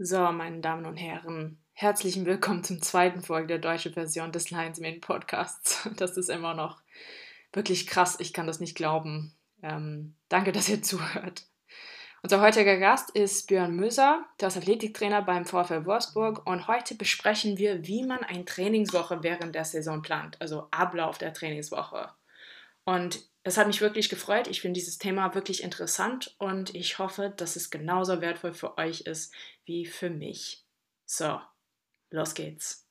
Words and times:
So, 0.00 0.30
meine 0.30 0.60
Damen 0.60 0.86
und 0.86 0.96
Herren, 0.96 1.58
herzlichen 1.72 2.24
Willkommen 2.24 2.62
zum 2.62 2.80
zweiten 2.80 3.20
Folge 3.20 3.48
der 3.48 3.58
deutschen 3.58 3.94
Version 3.94 4.30
des 4.30 4.52
Lions 4.52 4.78
Main 4.78 5.00
Podcasts. 5.00 5.88
Das 5.96 6.16
ist 6.16 6.30
immer 6.30 6.54
noch 6.54 6.80
wirklich 7.52 7.88
krass, 7.88 8.16
ich 8.20 8.32
kann 8.32 8.46
das 8.46 8.60
nicht 8.60 8.76
glauben. 8.76 9.34
Ähm, 9.60 10.14
danke, 10.28 10.52
dass 10.52 10.68
ihr 10.68 10.82
zuhört. 10.84 11.46
Unser 12.22 12.40
heutiger 12.40 12.76
Gast 12.76 13.10
ist 13.10 13.48
Björn 13.48 13.74
Möser, 13.74 14.24
der 14.40 14.46
ist 14.48 14.56
Athletiktrainer 14.56 15.22
beim 15.22 15.44
VfL 15.44 15.84
Wolfsburg 15.84 16.46
und 16.46 16.68
heute 16.68 16.94
besprechen 16.94 17.58
wir, 17.58 17.84
wie 17.88 18.04
man 18.04 18.22
eine 18.22 18.44
Trainingswoche 18.44 19.24
während 19.24 19.56
der 19.56 19.64
Saison 19.64 20.00
plant, 20.00 20.40
also 20.40 20.68
Ablauf 20.70 21.18
der 21.18 21.34
Trainingswoche. 21.34 22.08
Und 22.88 23.28
es 23.42 23.58
hat 23.58 23.66
mich 23.66 23.82
wirklich 23.82 24.08
gefreut. 24.08 24.46
Ich 24.46 24.62
finde 24.62 24.78
dieses 24.78 24.96
Thema 24.96 25.34
wirklich 25.34 25.62
interessant 25.62 26.34
und 26.38 26.74
ich 26.74 26.98
hoffe, 26.98 27.34
dass 27.36 27.54
es 27.54 27.68
genauso 27.68 28.22
wertvoll 28.22 28.54
für 28.54 28.78
euch 28.78 29.02
ist 29.02 29.30
wie 29.66 29.84
für 29.84 30.08
mich. 30.08 30.64
So, 31.04 31.38
los 32.08 32.32
geht's. 32.32 32.88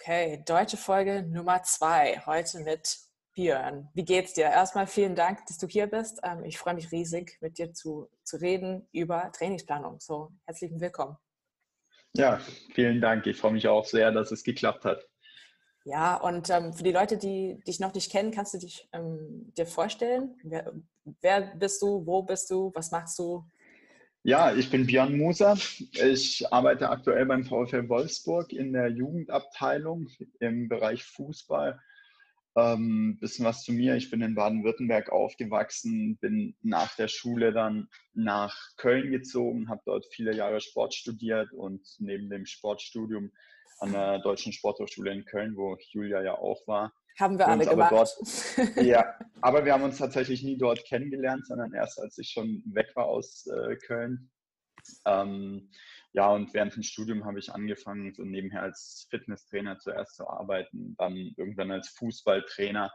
Okay, 0.00 0.42
deutsche 0.44 0.76
Folge 0.76 1.22
Nummer 1.22 1.62
zwei. 1.62 2.20
Heute 2.26 2.58
mit 2.64 3.07
Björn. 3.38 3.88
Wie 3.94 4.04
geht's 4.04 4.34
dir? 4.34 4.46
Erstmal 4.46 4.88
vielen 4.88 5.14
Dank, 5.14 5.46
dass 5.46 5.58
du 5.58 5.68
hier 5.68 5.86
bist. 5.86 6.18
Ähm, 6.24 6.42
ich 6.42 6.58
freue 6.58 6.74
mich 6.74 6.90
riesig, 6.90 7.38
mit 7.40 7.56
dir 7.56 7.72
zu, 7.72 8.10
zu 8.24 8.36
reden 8.38 8.88
über 8.90 9.30
Trainingsplanung. 9.30 10.00
So, 10.00 10.32
herzlichen 10.44 10.80
Willkommen. 10.80 11.16
Ja, 12.16 12.40
vielen 12.74 13.00
Dank. 13.00 13.28
Ich 13.28 13.36
freue 13.36 13.52
mich 13.52 13.68
auch 13.68 13.84
sehr, 13.84 14.10
dass 14.10 14.32
es 14.32 14.42
geklappt 14.42 14.84
hat. 14.84 15.06
Ja, 15.84 16.16
und 16.16 16.50
ähm, 16.50 16.72
für 16.72 16.82
die 16.82 16.90
Leute, 16.90 17.16
die 17.16 17.60
dich 17.64 17.78
noch 17.78 17.94
nicht 17.94 18.10
kennen, 18.10 18.32
kannst 18.32 18.54
du 18.54 18.58
dich 18.58 18.88
ähm, 18.92 19.52
dir 19.56 19.66
vorstellen? 19.66 20.34
Wer, 20.42 20.72
wer, 21.20 21.54
bist 21.54 21.80
du? 21.80 22.04
Wo 22.04 22.24
bist 22.24 22.50
du? 22.50 22.72
Was 22.74 22.90
machst 22.90 23.20
du? 23.20 23.44
Ja, 24.24 24.52
ich 24.52 24.68
bin 24.68 24.84
Björn 24.84 25.16
Muser. 25.16 25.56
Ich 25.92 26.44
arbeite 26.52 26.90
aktuell 26.90 27.24
beim 27.24 27.44
VfL 27.44 27.88
Wolfsburg 27.88 28.52
in 28.52 28.72
der 28.72 28.88
Jugendabteilung 28.88 30.08
im 30.40 30.68
Bereich 30.68 31.04
Fußball 31.04 31.78
ähm, 32.56 33.18
bisschen 33.20 33.44
was 33.44 33.62
zu 33.62 33.72
mir. 33.72 33.96
Ich 33.96 34.10
bin 34.10 34.22
in 34.22 34.34
Baden-Württemberg 34.34 35.10
aufgewachsen, 35.10 36.18
bin 36.18 36.56
nach 36.62 36.94
der 36.96 37.08
Schule 37.08 37.52
dann 37.52 37.88
nach 38.14 38.56
Köln 38.76 39.10
gezogen, 39.10 39.68
habe 39.68 39.82
dort 39.84 40.06
viele 40.12 40.34
Jahre 40.34 40.60
Sport 40.60 40.94
studiert 40.94 41.52
und 41.52 41.86
neben 41.98 42.30
dem 42.30 42.46
Sportstudium 42.46 43.30
an 43.80 43.92
der 43.92 44.18
Deutschen 44.20 44.52
Sporthochschule 44.52 45.12
in 45.12 45.24
Köln, 45.24 45.56
wo 45.56 45.76
Julia 45.92 46.22
ja 46.22 46.36
auch 46.36 46.66
war. 46.66 46.92
Haben 47.18 47.38
wir 47.38 47.48
alle 47.48 47.66
gemacht. 47.66 47.92
Dort, 47.92 48.16
ja, 48.76 49.14
aber 49.40 49.64
wir 49.64 49.72
haben 49.72 49.82
uns 49.82 49.98
tatsächlich 49.98 50.42
nie 50.42 50.56
dort 50.56 50.84
kennengelernt, 50.84 51.46
sondern 51.46 51.72
erst 51.74 52.00
als 52.00 52.16
ich 52.18 52.30
schon 52.30 52.62
weg 52.66 52.90
war 52.94 53.06
aus 53.06 53.46
äh, 53.46 53.76
Köln. 53.76 54.30
Ähm, 55.04 55.70
ja, 56.12 56.30
und 56.30 56.54
während 56.54 56.74
dem 56.74 56.82
Studium 56.82 57.24
habe 57.24 57.38
ich 57.38 57.52
angefangen, 57.52 58.14
so 58.14 58.24
nebenher 58.24 58.62
als 58.62 59.06
Fitnesstrainer 59.10 59.78
zuerst 59.78 60.16
zu 60.16 60.28
arbeiten, 60.28 60.94
dann 60.96 61.34
irgendwann 61.36 61.70
als 61.70 61.88
Fußballtrainer 61.90 62.90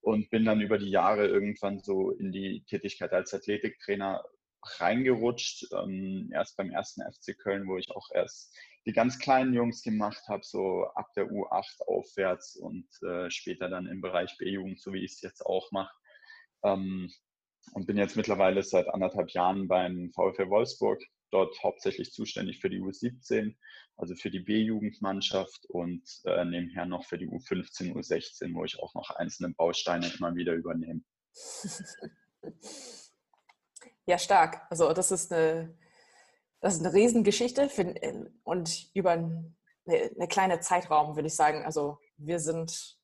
und 0.00 0.30
bin 0.30 0.44
dann 0.44 0.60
über 0.60 0.78
die 0.78 0.90
Jahre 0.90 1.26
irgendwann 1.26 1.80
so 1.80 2.10
in 2.12 2.32
die 2.32 2.64
Tätigkeit 2.66 3.12
als 3.12 3.32
Athletiktrainer 3.32 4.24
reingerutscht. 4.78 5.66
Ähm, 5.72 6.30
erst 6.32 6.56
beim 6.56 6.70
ersten 6.70 7.02
FC 7.02 7.38
Köln, 7.38 7.68
wo 7.68 7.78
ich 7.78 7.90
auch 7.90 8.08
erst 8.12 8.56
die 8.86 8.92
ganz 8.92 9.18
kleinen 9.18 9.54
Jungs 9.54 9.82
gemacht 9.82 10.22
habe, 10.28 10.42
so 10.44 10.84
ab 10.94 11.12
der 11.14 11.30
U8 11.30 11.82
aufwärts 11.86 12.56
und 12.56 12.88
äh, 13.02 13.30
später 13.30 13.68
dann 13.68 13.86
im 13.86 14.00
Bereich 14.00 14.36
B-Jugend, 14.38 14.80
so 14.80 14.92
wie 14.92 15.04
ich 15.04 15.12
es 15.12 15.20
jetzt 15.20 15.44
auch 15.44 15.70
mache. 15.72 15.94
Ähm, 16.64 17.12
und 17.74 17.86
bin 17.86 17.98
jetzt 17.98 18.16
mittlerweile 18.16 18.62
seit 18.62 18.88
anderthalb 18.88 19.30
Jahren 19.30 19.68
beim 19.68 20.10
VfL 20.12 20.48
Wolfsburg 20.48 21.02
dort 21.30 21.62
hauptsächlich 21.62 22.12
zuständig 22.12 22.60
für 22.60 22.70
die 22.70 22.80
U17, 22.80 23.54
also 23.96 24.14
für 24.14 24.30
die 24.30 24.40
B-Jugendmannschaft 24.40 25.66
und 25.66 26.02
äh, 26.24 26.44
nebenher 26.44 26.86
noch 26.86 27.04
für 27.04 27.18
die 27.18 27.28
U15, 27.28 27.94
U16, 27.94 28.54
wo 28.54 28.64
ich 28.64 28.78
auch 28.80 28.94
noch 28.94 29.10
einzelne 29.10 29.54
Bausteine 29.54 30.10
immer 30.18 30.34
wieder 30.34 30.54
übernehme. 30.54 31.02
Ja, 34.06 34.18
stark. 34.18 34.62
Also 34.70 34.92
das 34.94 35.10
ist 35.10 35.32
eine, 35.32 35.76
das 36.60 36.76
ist 36.76 36.84
eine 36.84 36.94
Riesengeschichte 36.94 37.68
für, 37.68 37.94
und 38.42 38.90
über 38.94 39.10
eine, 39.12 39.54
eine 39.86 40.28
kleine 40.28 40.60
Zeitraum, 40.60 41.14
würde 41.14 41.28
ich 41.28 41.36
sagen. 41.36 41.64
Also 41.64 41.98
wir 42.16 42.40
sind 42.40 42.97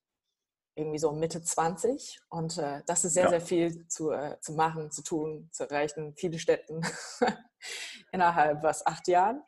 irgendwie 0.76 0.98
so 0.98 1.12
Mitte 1.12 1.42
20 1.42 2.20
und 2.28 2.58
äh, 2.58 2.82
das 2.86 3.04
ist 3.04 3.14
sehr, 3.14 3.24
ja. 3.24 3.30
sehr 3.30 3.40
viel 3.40 3.86
zu, 3.86 4.10
äh, 4.10 4.38
zu 4.40 4.52
machen, 4.54 4.90
zu 4.90 5.02
tun, 5.02 5.48
zu 5.52 5.68
erreichen. 5.68 6.14
Viele 6.16 6.38
Städten 6.38 6.82
innerhalb, 8.12 8.62
was, 8.62 8.84
acht 8.86 9.06
Jahren? 9.08 9.42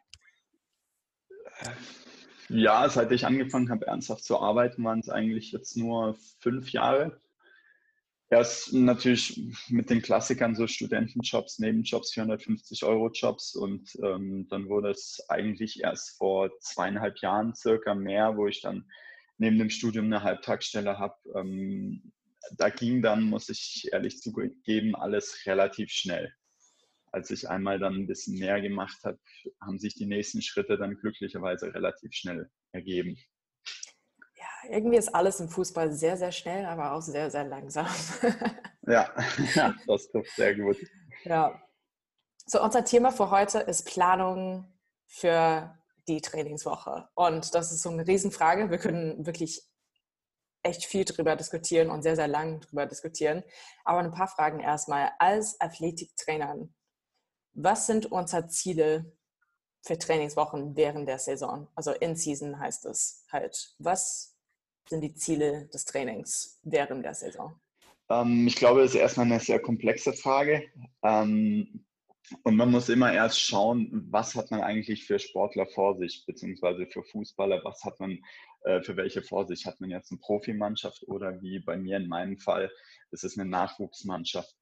Ja, 2.49 2.89
seit 2.89 3.11
ich 3.11 3.27
angefangen 3.27 3.71
habe, 3.71 3.87
ernsthaft 3.87 4.25
zu 4.25 4.39
arbeiten, 4.39 4.85
waren 4.85 5.01
es 5.01 5.09
eigentlich 5.09 5.51
jetzt 5.53 5.77
nur 5.77 6.17
fünf 6.39 6.71
Jahre. 6.71 7.21
Erst 8.29 8.73
natürlich 8.73 9.41
mit 9.69 9.89
den 9.89 10.03
Klassikern 10.03 10.55
so 10.55 10.67
Studentenjobs, 10.67 11.59
Nebenjobs, 11.61 12.13
450 12.13 12.85
Euro 12.85 13.09
Jobs 13.11 13.55
und 13.55 13.97
ähm, 14.03 14.49
dann 14.49 14.69
wurde 14.69 14.91
es 14.91 15.25
eigentlich 15.29 15.83
erst 15.83 16.17
vor 16.19 16.51
zweieinhalb 16.61 17.19
Jahren 17.21 17.55
circa 17.55 17.95
mehr, 17.95 18.37
wo 18.37 18.49
ich 18.49 18.61
dann 18.61 18.85
neben 19.39 19.59
dem 19.59 19.71
Studium 19.71 20.07
eine 20.07 20.23
Halbtagsstelle 20.23 20.99
habe. 20.99 21.17
Ähm, 21.35 22.13
da 22.57 22.69
ging 22.69 23.03
dann, 23.03 23.25
muss 23.25 23.49
ich 23.49 23.89
ehrlich 23.93 24.21
zugeben, 24.21 24.95
alles 24.95 25.47
relativ 25.47 25.91
schnell. 25.91 26.33
Als 27.13 27.31
ich 27.31 27.49
einmal 27.49 27.79
dann 27.79 27.95
ein 27.95 28.07
bisschen 28.07 28.39
mehr 28.39 28.61
gemacht 28.61 28.99
habe, 29.05 29.19
haben 29.61 29.79
sich 29.79 29.95
die 29.95 30.07
nächsten 30.07 30.43
Schritte 30.43 30.77
dann 30.77 30.97
glücklicherweise 30.97 31.73
relativ 31.75 32.13
schnell 32.13 32.51
ergeben. 32.73 33.17
Ja, 34.35 34.71
irgendwie 34.71 34.97
ist 34.97 35.15
alles 35.15 35.41
im 35.41 35.49
Fußball 35.49 35.93
sehr, 35.93 36.17
sehr 36.17 36.33
schnell, 36.33 36.67
aber 36.67 36.93
auch 36.93 37.01
sehr, 37.01 37.31
sehr 37.31 37.45
langsam. 37.45 37.87
ja, 38.87 39.13
das 39.87 40.09
trifft 40.09 40.37
sehr 40.37 40.55
gut. 40.55 40.77
Ja. 41.25 41.61
So, 42.47 42.63
unser 42.63 42.85
Thema 42.85 43.11
für 43.11 43.31
heute 43.31 43.59
ist 43.59 43.85
Planung 43.85 44.73
für 45.07 45.77
die 46.09 46.21
Trainingswoche? 46.21 47.09
Und 47.15 47.55
das 47.55 47.73
ist 47.73 47.83
so 47.83 47.91
eine 47.91 48.07
Riesenfrage. 48.07 48.71
Wir 48.71 48.79
können 48.79 49.27
wirklich 49.27 49.63
echt 50.63 50.85
viel 50.85 51.05
drüber 51.05 51.37
diskutieren 51.37 51.91
und 51.91 52.03
sehr, 52.03 52.17
sehr 52.17 52.29
lang 52.29 52.61
drüber 52.61 52.87
diskutieren. 52.87 53.43
Aber 53.85 54.01
ein 54.01 54.11
paar 54.11 54.29
Fragen 54.29 54.61
erstmal. 54.61 55.11
Als 55.19 55.61
Athletiktrainer, 55.61 56.69
was 57.55 57.87
sind 57.87 58.07
unsere 58.07 58.49
Ziele 58.49 59.17
für 59.85 59.99
Trainingswochen 59.99 60.77
während 60.77 61.09
der 61.09 61.19
Saison? 61.19 61.69
Also 61.75 61.93
in 61.93 62.17
Season 62.17 62.59
heißt 62.59 62.87
es 62.87 63.25
halt. 63.31 63.75
Was 63.79 64.37
sind 64.89 65.01
die 65.01 65.15
Ziele 65.15 65.67
des 65.69 65.85
Trainings 65.85 66.61
während 66.63 67.05
der 67.05 67.15
Saison? 67.15 67.59
Ähm, 68.09 68.47
ich 68.47 68.57
glaube, 68.57 68.83
das 68.83 68.91
ist 68.91 69.01
erstmal 69.01 69.27
eine 69.27 69.41
sehr 69.41 69.61
komplexe 69.61 70.13
Frage. 70.13 70.65
Ähm, 71.03 71.86
und 72.43 72.57
man 72.57 72.71
muss 72.71 72.89
immer 72.89 73.13
erst 73.13 73.41
schauen, 73.41 74.07
was 74.11 74.35
hat 74.35 74.51
man 74.51 74.61
eigentlich 74.61 75.05
für 75.05 75.19
Sportler 75.19 75.67
vor 75.67 75.97
sich, 75.97 76.25
beziehungsweise 76.27 76.87
für 76.87 77.03
Fußballer, 77.05 77.61
was 77.65 77.85
hat 77.85 78.01
man, 78.01 78.19
äh, 78.65 78.81
für 78.83 78.97
welche 78.97 79.23
vor 79.23 79.47
sich? 79.47 79.67
Hat 79.67 79.81
man 79.81 79.91
jetzt 79.91 80.11
eine 80.11 80.19
Profimannschaft 80.19 81.05
oder 81.07 81.41
wie 81.41 81.61
bei 81.61 81.77
mir 81.77 81.99
in 81.99 82.09
meinem 82.09 82.39
Fall, 82.39 82.71
ist 83.13 83.25
es 83.25 83.39
eine 83.39 83.49
Nachwuchsmannschaft, 83.49 84.55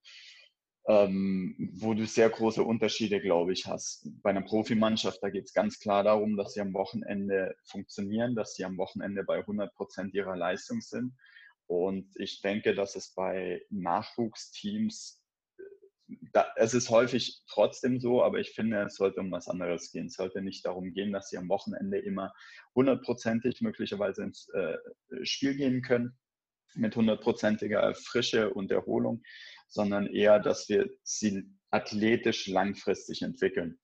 ähm, 0.88 1.72
wo 1.76 1.94
du 1.94 2.04
sehr 2.06 2.28
große 2.28 2.62
Unterschiede, 2.62 3.20
glaube 3.20 3.52
ich, 3.54 3.66
hast. 3.66 4.10
Bei 4.22 4.30
einer 4.30 4.42
Profimannschaft, 4.42 5.22
da 5.22 5.30
geht 5.30 5.44
es 5.44 5.54
ganz 5.54 5.78
klar 5.78 6.04
darum, 6.04 6.36
dass 6.36 6.52
sie 6.52 6.60
am 6.60 6.74
Wochenende 6.74 7.56
funktionieren, 7.64 8.34
dass 8.34 8.54
sie 8.54 8.64
am 8.64 8.76
Wochenende 8.76 9.24
bei 9.24 9.38
100 9.38 9.74
Prozent 9.74 10.12
ihrer 10.12 10.36
Leistung 10.36 10.82
sind. 10.82 11.14
Und 11.66 12.10
ich 12.16 12.42
denke, 12.42 12.74
dass 12.74 12.94
es 12.94 13.14
bei 13.14 13.62
Nachwuchsteams 13.70 15.23
da, 16.32 16.46
es 16.56 16.74
ist 16.74 16.90
häufig 16.90 17.42
trotzdem 17.48 17.98
so, 17.98 18.22
aber 18.22 18.38
ich 18.38 18.50
finde, 18.50 18.82
es 18.82 18.96
sollte 18.96 19.20
um 19.20 19.30
was 19.30 19.48
anderes 19.48 19.90
gehen. 19.90 20.06
Es 20.06 20.14
sollte 20.14 20.42
nicht 20.42 20.64
darum 20.66 20.92
gehen, 20.92 21.12
dass 21.12 21.28
sie 21.28 21.38
am 21.38 21.48
Wochenende 21.48 21.98
immer 21.98 22.32
hundertprozentig 22.74 23.60
möglicherweise 23.60 24.22
ins 24.22 24.48
äh, 24.50 24.76
Spiel 25.22 25.54
gehen 25.54 25.82
können 25.82 26.16
mit 26.74 26.96
hundertprozentiger 26.96 27.94
Frische 27.94 28.52
und 28.52 28.70
Erholung, 28.70 29.22
sondern 29.68 30.06
eher, 30.06 30.40
dass 30.40 30.68
wir 30.68 30.90
sie 31.02 31.44
athletisch 31.70 32.48
langfristig 32.48 33.22
entwickeln. 33.22 33.78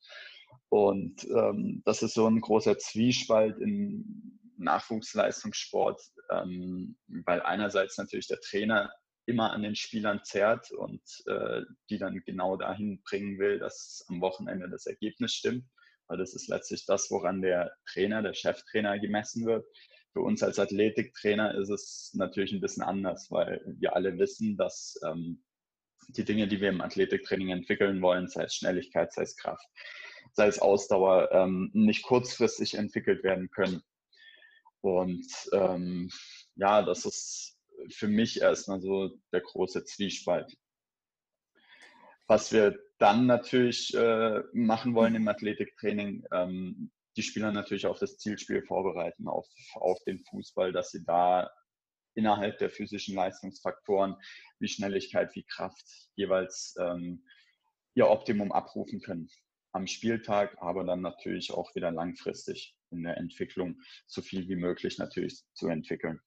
Und 0.69 1.25
ähm, 1.25 1.83
das 1.85 2.03
ist 2.03 2.15
so 2.15 2.27
ein 2.27 2.41
großer 2.41 2.79
Zwiespalt 2.79 3.59
im 3.61 4.39
Nachwuchsleistungssport, 4.57 6.01
ähm, 6.31 6.97
weil 7.09 7.43
einerseits 7.43 7.97
natürlich 7.97 8.29
der 8.29 8.41
Trainer 8.41 8.93
immer 9.27 9.53
an 9.53 9.63
den 9.63 9.77
Spielern 9.77 10.21
zerrt 10.25 10.71
und 10.73 11.03
äh, 11.27 11.63
die 11.89 11.99
dann 11.99 12.23
genau 12.25 12.57
dahin 12.57 13.03
bringen 13.03 13.39
will, 13.39 13.59
dass 13.59 14.05
am 14.09 14.21
Wochenende 14.21 14.69
das 14.69 14.87
Ergebnis 14.87 15.33
stimmt. 15.33 15.65
Weil 16.09 16.19
das 16.19 16.35
ist 16.35 16.49
letztlich 16.49 16.87
das, 16.87 17.11
woran 17.11 17.41
der 17.41 17.73
Trainer, 17.87 18.23
der 18.23 18.35
Cheftrainer 18.35 18.99
gemessen 18.99 19.47
wird. 19.47 19.65
Für 20.13 20.23
uns 20.23 20.43
als 20.43 20.59
Athletiktrainer 20.59 21.55
ist 21.55 21.69
es 21.69 22.11
natürlich 22.15 22.53
ein 22.53 22.61
bisschen 22.61 22.83
anders, 22.83 23.31
weil 23.31 23.63
wir 23.79 23.95
alle 23.95 24.19
wissen, 24.19 24.57
dass 24.57 24.99
ähm, 25.07 25.45
die 26.09 26.25
Dinge, 26.25 26.49
die 26.49 26.61
wir 26.61 26.71
im 26.71 26.81
Athletiktraining 26.81 27.51
entwickeln 27.51 28.03
wollen, 28.03 28.27
sei 28.29 28.45
es 28.45 28.55
Schnelligkeit, 28.55 29.13
sei 29.13 29.23
es 29.23 29.37
Kraft, 29.37 29.65
sei 30.33 30.49
es 30.49 30.59
Ausdauer, 30.59 31.31
ähm, 31.33 31.71
nicht 31.75 32.03
kurzfristig 32.03 32.75
entwickelt 32.75 33.23
werden 33.23 33.51
können. 33.51 33.83
Und 34.81 35.29
ähm, 35.53 36.11
ja, 36.57 36.83
das 36.83 37.05
ist 37.05 37.60
für 37.89 38.09
mich 38.09 38.41
erstmal 38.41 38.81
so 38.81 39.11
der 39.33 39.41
große 39.41 39.85
Zwiespalt. 39.85 40.57
Was 42.27 42.53
wir 42.53 42.79
dann 42.99 43.27
natürlich 43.27 43.95
äh, 43.95 44.43
machen 44.53 44.95
wollen 44.95 45.15
im 45.15 45.27
Athletiktraining, 45.27 46.25
ähm, 46.33 46.91
die 47.17 47.23
Spieler 47.23 47.51
natürlich 47.51 47.87
auf 47.87 47.99
das 47.99 48.19
Zielspiel 48.19 48.63
vorbereiten, 48.63 49.27
auf, 49.27 49.47
auf 49.75 49.99
den 50.05 50.21
Fußball, 50.21 50.73
dass 50.73 50.91
sie 50.91 51.05
da 51.05 51.51
innerhalb 52.15 52.59
der 52.59 52.71
physischen 52.71 53.15
Leistungsfaktoren 53.15 54.17
wie 54.59 54.69
Schnelligkeit, 54.69 55.35
wie 55.35 55.45
Kraft 55.45 55.85
jeweils 56.15 56.75
ähm, 56.79 57.25
ihr 57.95 58.09
Optimum 58.09 58.53
abrufen 58.53 59.01
können 59.01 59.29
am 59.73 59.87
Spieltag, 59.87 60.57
aber 60.61 60.85
dann 60.85 61.01
natürlich 61.01 61.53
auch 61.53 61.75
wieder 61.75 61.91
langfristig 61.91 62.77
in 62.91 63.03
der 63.05 63.17
Entwicklung 63.17 63.81
so 64.07 64.21
viel 64.21 64.49
wie 64.49 64.57
möglich 64.57 64.99
natürlich 64.99 65.43
zu 65.55 65.69
entwickeln. 65.69 66.21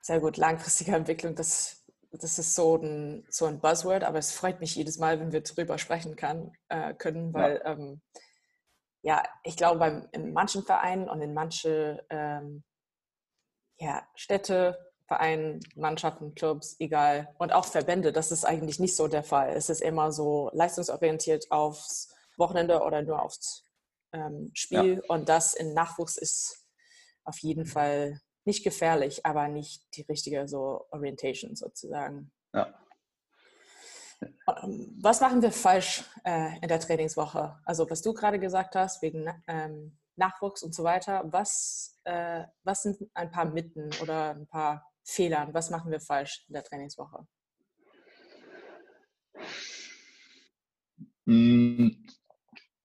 Sehr 0.00 0.20
gut, 0.20 0.36
langfristige 0.36 0.94
Entwicklung, 0.94 1.34
das, 1.34 1.84
das 2.10 2.38
ist 2.38 2.54
so 2.54 2.76
ein, 2.76 3.26
so 3.28 3.46
ein 3.46 3.60
Buzzword, 3.60 4.04
aber 4.04 4.18
es 4.18 4.32
freut 4.32 4.60
mich 4.60 4.74
jedes 4.74 4.98
Mal, 4.98 5.20
wenn 5.20 5.32
wir 5.32 5.42
darüber 5.42 5.78
sprechen 5.78 6.16
kann, 6.16 6.52
äh, 6.68 6.94
können, 6.94 7.34
weil 7.34 7.60
ja. 7.64 7.72
Ähm, 7.72 8.00
ja, 9.02 9.22
ich 9.44 9.56
glaube, 9.56 9.78
beim, 9.78 10.08
in 10.12 10.32
manchen 10.32 10.62
Vereinen 10.62 11.08
und 11.08 11.22
in 11.22 11.32
manchen 11.32 11.98
ähm, 12.10 12.64
ja, 13.78 14.06
Städte, 14.14 14.78
Vereinen, 15.06 15.60
Mannschaften, 15.74 16.34
Clubs, 16.34 16.76
egal, 16.78 17.34
und 17.38 17.52
auch 17.52 17.64
Verbände, 17.64 18.12
das 18.12 18.30
ist 18.30 18.44
eigentlich 18.44 18.78
nicht 18.78 18.94
so 18.94 19.08
der 19.08 19.24
Fall. 19.24 19.50
Es 19.50 19.70
ist 19.70 19.80
immer 19.80 20.12
so 20.12 20.50
leistungsorientiert 20.52 21.50
aufs 21.50 22.14
Wochenende 22.36 22.80
oder 22.82 23.02
nur 23.02 23.22
aufs 23.22 23.64
ähm, 24.12 24.50
Spiel 24.54 25.02
ja. 25.02 25.14
und 25.14 25.28
das 25.28 25.54
in 25.54 25.74
Nachwuchs 25.74 26.16
ist 26.16 26.66
auf 27.24 27.38
jeden 27.38 27.66
Fall 27.66 28.20
nicht 28.50 28.64
gefährlich, 28.64 29.24
aber 29.24 29.46
nicht 29.48 29.96
die 29.96 30.02
richtige 30.02 30.48
so 30.48 30.86
Orientation 30.90 31.54
sozusagen. 31.54 32.32
Ja. 32.52 32.74
Ähm, 34.62 34.98
was 35.00 35.20
machen 35.20 35.40
wir 35.40 35.52
falsch 35.52 36.04
äh, 36.24 36.58
in 36.60 36.68
der 36.68 36.80
Trainingswoche? 36.80 37.56
Also 37.64 37.88
was 37.88 38.02
du 38.02 38.12
gerade 38.12 38.40
gesagt 38.40 38.74
hast, 38.74 39.02
wegen 39.02 39.26
ähm, 39.46 39.96
Nachwuchs 40.16 40.62
und 40.62 40.74
so 40.74 40.84
weiter. 40.84 41.24
Was, 41.32 41.98
äh, 42.04 42.44
was 42.64 42.82
sind 42.82 42.98
ein 43.14 43.30
paar 43.30 43.46
Mitten 43.46 43.90
oder 44.02 44.34
ein 44.34 44.46
paar 44.46 44.84
Fehlern? 45.04 45.54
Was 45.54 45.70
machen 45.70 45.90
wir 45.90 46.00
falsch 46.00 46.44
in 46.48 46.54
der 46.54 46.64
Trainingswoche? 46.64 47.26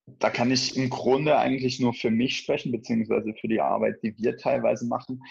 Da 0.08 0.30
kann 0.30 0.52
ich 0.52 0.78
im 0.78 0.90
Grunde 0.90 1.38
eigentlich 1.38 1.80
nur 1.80 1.94
für 1.94 2.12
mich 2.12 2.38
sprechen, 2.38 2.72
beziehungsweise 2.72 3.34
für 3.34 3.48
die 3.48 3.62
Arbeit, 3.62 4.02
die 4.04 4.16
wir 4.18 4.38
teilweise 4.38 4.86
machen, 4.86 5.22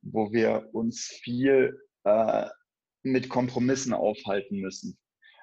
wo 0.00 0.32
wir 0.32 0.70
uns 0.72 1.06
viel 1.22 1.78
äh, 2.04 2.46
mit 3.02 3.28
Kompromissen 3.28 3.92
aufhalten 3.92 4.58
müssen 4.58 4.98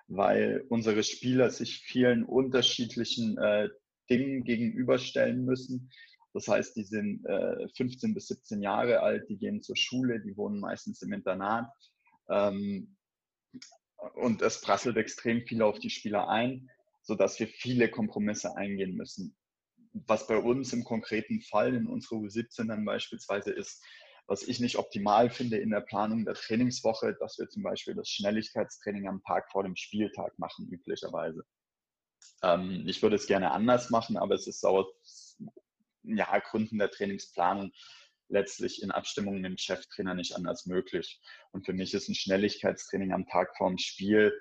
weil 0.10 0.66
unsere 0.70 1.04
Spieler 1.04 1.52
sich 1.52 1.78
vielen 1.84 2.24
unterschiedlichen 2.24 3.38
äh, 3.38 3.70
Dingen 4.10 4.44
gegenüberstellen 4.44 5.46
müssen. 5.46 5.92
Das 6.34 6.48
heißt, 6.48 6.76
die 6.76 6.84
sind 6.84 7.26
äh, 7.26 7.68
15 7.76 8.14
bis 8.16 8.28
17 8.28 8.62
Jahre 8.62 9.02
alt, 9.02 9.30
die 9.30 9.38
gehen 9.38 9.62
zur 9.62 9.78
Schule, 9.78 10.20
die 10.20 10.36
wohnen 10.36 10.60
meistens 10.60 11.02
im 11.04 11.14
Internat. 11.14 11.72
Ähm, 12.28 12.98
und 14.16 14.42
es 14.42 14.62
prasselt 14.62 14.98
extrem 14.98 15.46
viel 15.46 15.62
auf 15.62 15.78
die 15.80 15.90
Spieler 15.90 16.28
ein, 16.28 16.70
sodass 17.10 17.40
wir 17.40 17.48
viele 17.48 17.90
Kompromisse 17.90 18.56
eingehen 18.56 18.94
müssen. 18.94 19.36
Was 19.94 20.28
bei 20.28 20.38
uns 20.38 20.72
im 20.74 20.84
konkreten 20.84 21.42
Fall 21.42 21.74
in 21.74 21.88
unserer 21.88 22.20
U17 22.20 22.68
dann 22.68 22.86
beispielsweise 22.86 23.52
ist, 23.52 23.84
was 24.28 24.44
ich 24.44 24.60
nicht 24.60 24.76
optimal 24.78 25.32
finde 25.32 25.58
in 25.58 25.72
der 25.72 25.82
Planung 25.82 26.24
der 26.24 26.36
Trainingswoche, 26.36 27.18
dass 27.20 27.40
wir 27.40 27.50
zum 27.50 27.64
Beispiel 27.64 27.96
das 27.96 28.10
Schnelligkeitstraining 28.10 29.08
am 29.08 29.24
Tag 29.24 29.52
vor 29.52 29.64
dem 29.64 29.76
Spieltag 29.76 30.38
machen, 30.38 30.70
üblicherweise. 30.70 31.44
Ähm, 32.44 32.84
ich 32.86 33.02
würde 33.02 33.16
es 33.16 33.26
gerne 33.26 33.50
anders 33.50 33.90
machen, 33.90 34.16
aber 34.16 34.36
es 34.36 34.46
ist 34.46 34.64
aus 34.64 35.36
ja, 36.04 36.38
Gründen 36.38 36.78
der 36.78 36.92
Trainingsplanung 36.92 37.72
letztlich 38.28 38.84
in 38.84 38.92
Abstimmung 38.92 39.42
mit 39.42 39.46
dem 39.46 39.58
Cheftrainer 39.58 40.14
nicht 40.14 40.36
anders 40.36 40.68
möglich. 40.68 41.20
Und 41.54 41.66
für 41.66 41.74
mich 41.74 41.96
ist 41.96 42.08
ein 42.08 42.14
Schnelligkeitstraining 42.14 43.14
am 43.14 43.26
Tag 43.26 43.58
vor 43.58 43.70
dem 43.70 43.80
Spiel 43.80 44.32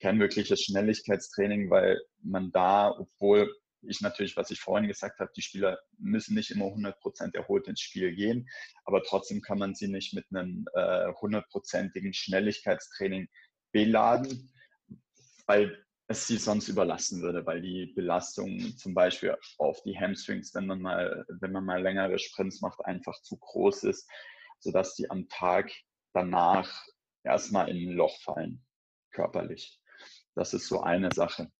kein 0.00 0.20
wirkliches 0.20 0.62
Schnelligkeitstraining, 0.62 1.70
weil 1.70 2.00
man 2.22 2.50
da, 2.52 2.90
obwohl 2.90 3.52
ich 3.82 4.00
natürlich, 4.00 4.36
was 4.36 4.50
ich 4.50 4.60
vorhin 4.60 4.88
gesagt 4.88 5.20
habe, 5.20 5.30
die 5.36 5.42
Spieler 5.42 5.78
müssen 5.98 6.34
nicht 6.34 6.50
immer 6.50 6.66
100% 6.66 7.34
erholt 7.34 7.68
ins 7.68 7.80
Spiel 7.80 8.14
gehen, 8.14 8.48
aber 8.84 9.02
trotzdem 9.02 9.40
kann 9.40 9.58
man 9.58 9.74
sie 9.74 9.88
nicht 9.88 10.14
mit 10.14 10.26
einem 10.30 10.66
äh, 10.74 11.12
hundertprozentigen 11.20 12.10
äh, 12.10 12.14
Schnelligkeitstraining 12.14 13.28
beladen, 13.72 14.50
weil 15.46 15.84
es 16.08 16.26
sie 16.26 16.36
sonst 16.36 16.68
überlassen 16.68 17.20
würde, 17.22 17.44
weil 17.46 17.60
die 17.60 17.86
Belastung 17.94 18.58
zum 18.76 18.94
Beispiel 18.94 19.36
auf 19.58 19.82
die 19.82 19.98
Hamstrings, 19.98 20.54
wenn 20.54 20.66
man 20.66 20.80
mal, 20.80 21.24
wenn 21.40 21.52
man 21.52 21.64
mal 21.64 21.82
längere 21.82 22.18
Sprints 22.18 22.60
macht, 22.60 22.84
einfach 22.84 23.20
zu 23.22 23.36
groß 23.36 23.84
ist, 23.84 24.08
sodass 24.60 24.94
die 24.94 25.10
am 25.10 25.28
Tag 25.28 25.72
danach 26.12 26.84
erstmal 27.24 27.68
in 27.68 27.88
ein 27.88 27.96
Loch 27.96 28.16
fallen, 28.22 28.64
körperlich. 29.10 29.80
Das 30.36 30.54
ist 30.54 30.68
so 30.68 30.82
eine 30.82 31.10
Sache. 31.12 31.50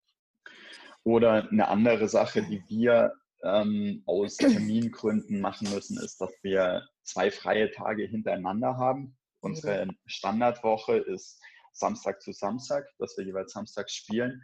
Oder 1.03 1.49
eine 1.49 1.67
andere 1.67 2.07
Sache, 2.07 2.43
die 2.43 2.63
wir 2.69 3.13
ähm, 3.43 4.03
aus 4.05 4.37
Termingründen 4.37 5.41
machen 5.41 5.69
müssen, 5.73 5.97
ist, 5.97 6.21
dass 6.21 6.31
wir 6.43 6.87
zwei 7.03 7.31
freie 7.31 7.71
Tage 7.71 8.05
hintereinander 8.05 8.77
haben. 8.77 9.17
Unsere 9.41 9.87
Standardwoche 10.05 10.97
ist 10.97 11.41
Samstag 11.73 12.21
zu 12.21 12.31
Samstag, 12.31 12.87
dass 12.99 13.17
wir 13.17 13.25
jeweils 13.25 13.53
Samstag 13.53 13.89
spielen. 13.89 14.43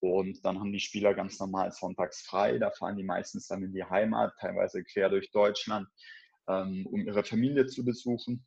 Und 0.00 0.44
dann 0.44 0.58
haben 0.58 0.72
die 0.72 0.80
Spieler 0.80 1.14
ganz 1.14 1.38
normal 1.38 1.70
sonntags 1.72 2.22
frei. 2.22 2.58
Da 2.58 2.70
fahren 2.70 2.96
die 2.96 3.04
meistens 3.04 3.46
dann 3.46 3.62
in 3.62 3.72
die 3.72 3.84
Heimat, 3.84 4.34
teilweise 4.40 4.82
quer 4.82 5.08
durch 5.08 5.30
Deutschland, 5.30 5.88
ähm, 6.48 6.86
um 6.86 7.06
ihre 7.06 7.22
Familie 7.22 7.66
zu 7.66 7.84
besuchen, 7.84 8.44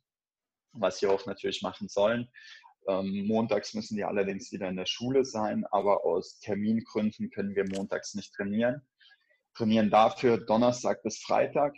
was 0.72 0.98
sie 0.98 1.06
auch 1.06 1.24
natürlich 1.24 1.62
machen 1.62 1.88
sollen. 1.88 2.28
Ähm, 2.88 3.26
montags 3.26 3.74
müssen 3.74 3.96
die 3.96 4.04
allerdings 4.04 4.52
wieder 4.52 4.68
in 4.68 4.76
der 4.76 4.86
Schule 4.86 5.24
sein, 5.24 5.64
aber 5.70 6.04
aus 6.04 6.38
Termingründen 6.38 7.30
können 7.30 7.54
wir 7.56 7.64
montags 7.68 8.14
nicht 8.14 8.32
trainieren. 8.34 8.82
Trainieren 9.54 9.90
dafür 9.90 10.38
Donnerstag 10.38 11.02
bis 11.02 11.18
Freitag, 11.18 11.74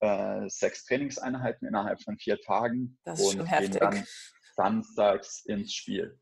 äh, 0.00 0.48
sechs 0.48 0.84
Trainingseinheiten 0.84 1.66
innerhalb 1.66 2.02
von 2.02 2.18
vier 2.18 2.40
Tagen 2.40 2.98
das 3.04 3.20
ist 3.20 3.26
und 3.26 3.36
schon 3.38 3.46
heftig. 3.46 3.70
gehen 3.72 3.80
dann 3.80 4.04
samstags 4.56 5.44
ins 5.46 5.72
Spiel. 5.72 6.18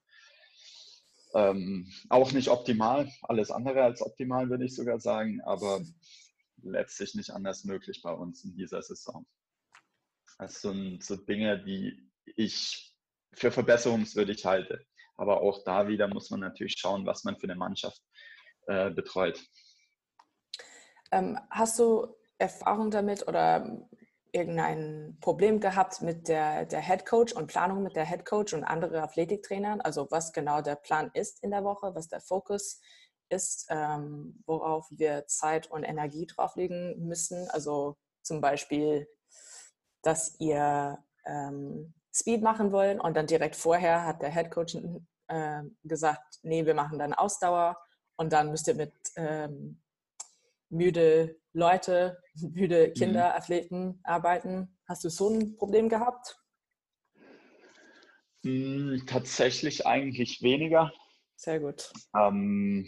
Ähm, 1.34 1.90
auch 2.08 2.32
nicht 2.32 2.48
optimal, 2.48 3.10
alles 3.22 3.50
andere 3.50 3.82
als 3.82 4.02
optimal 4.02 4.48
würde 4.50 4.64
ich 4.64 4.74
sogar 4.74 5.00
sagen, 5.00 5.40
aber 5.42 5.80
letztlich 6.62 7.14
nicht 7.14 7.30
anders 7.30 7.64
möglich 7.64 8.00
bei 8.02 8.12
uns 8.12 8.44
in 8.44 8.54
dieser 8.54 8.82
Saison. 8.82 9.26
Das 10.38 10.60
sind 10.60 11.02
so 11.04 11.16
Dinge, 11.16 11.62
die 11.64 12.10
ich 12.36 12.89
für 13.34 13.50
verbesserungswürdig 13.50 14.44
halte. 14.44 14.84
Aber 15.16 15.42
auch 15.42 15.62
da 15.64 15.86
wieder 15.88 16.08
muss 16.08 16.30
man 16.30 16.40
natürlich 16.40 16.76
schauen, 16.78 17.06
was 17.06 17.24
man 17.24 17.36
für 17.36 17.44
eine 17.44 17.56
Mannschaft 17.56 18.00
äh, 18.66 18.90
betreut. 18.90 19.44
Ähm, 21.12 21.38
hast 21.50 21.78
du 21.78 22.14
Erfahrung 22.38 22.90
damit 22.90 23.26
oder 23.28 23.86
irgendein 24.32 25.18
Problem 25.20 25.60
gehabt 25.60 26.02
mit 26.02 26.28
der, 26.28 26.64
der 26.66 26.80
Head 26.80 27.04
Coach 27.04 27.32
und 27.32 27.48
Planung 27.48 27.82
mit 27.82 27.96
der 27.96 28.06
Head 28.06 28.24
Coach 28.24 28.54
und 28.54 28.64
anderen 28.64 28.96
Athletiktrainern? 28.96 29.80
Also 29.80 30.08
was 30.10 30.32
genau 30.32 30.62
der 30.62 30.76
Plan 30.76 31.10
ist 31.14 31.42
in 31.42 31.50
der 31.50 31.64
Woche, 31.64 31.94
was 31.94 32.08
der 32.08 32.20
Fokus 32.20 32.80
ist, 33.28 33.66
ähm, 33.70 34.42
worauf 34.46 34.86
wir 34.90 35.26
Zeit 35.26 35.70
und 35.70 35.84
Energie 35.84 36.26
drauflegen 36.26 37.06
müssen. 37.06 37.48
Also 37.50 37.96
zum 38.22 38.40
Beispiel, 38.40 39.08
dass 40.02 40.38
ihr 40.40 40.98
ähm, 41.26 41.94
Speed 42.12 42.42
machen 42.42 42.72
wollen 42.72 43.00
und 43.00 43.16
dann 43.16 43.26
direkt 43.26 43.56
vorher 43.56 44.04
hat 44.04 44.22
der 44.22 44.32
Head 44.32 44.50
Coach 44.50 44.76
äh, 45.28 45.62
gesagt, 45.84 46.40
nee, 46.42 46.66
wir 46.66 46.74
machen 46.74 46.98
dann 46.98 47.14
Ausdauer 47.14 47.76
und 48.16 48.32
dann 48.32 48.50
müsst 48.50 48.68
ihr 48.68 48.74
mit 48.74 48.92
ähm, 49.16 49.80
müde 50.68 51.36
Leute, 51.52 52.22
müde 52.34 52.92
Kinder, 52.92 53.30
mhm. 53.30 53.36
Athleten 53.36 54.00
arbeiten. 54.02 54.78
Hast 54.86 55.04
du 55.04 55.08
so 55.08 55.28
ein 55.28 55.56
Problem 55.56 55.88
gehabt? 55.88 56.36
Hm, 58.44 59.02
tatsächlich 59.06 59.86
eigentlich 59.86 60.42
weniger. 60.42 60.92
Sehr 61.36 61.60
gut. 61.60 61.92
Ähm, 62.16 62.86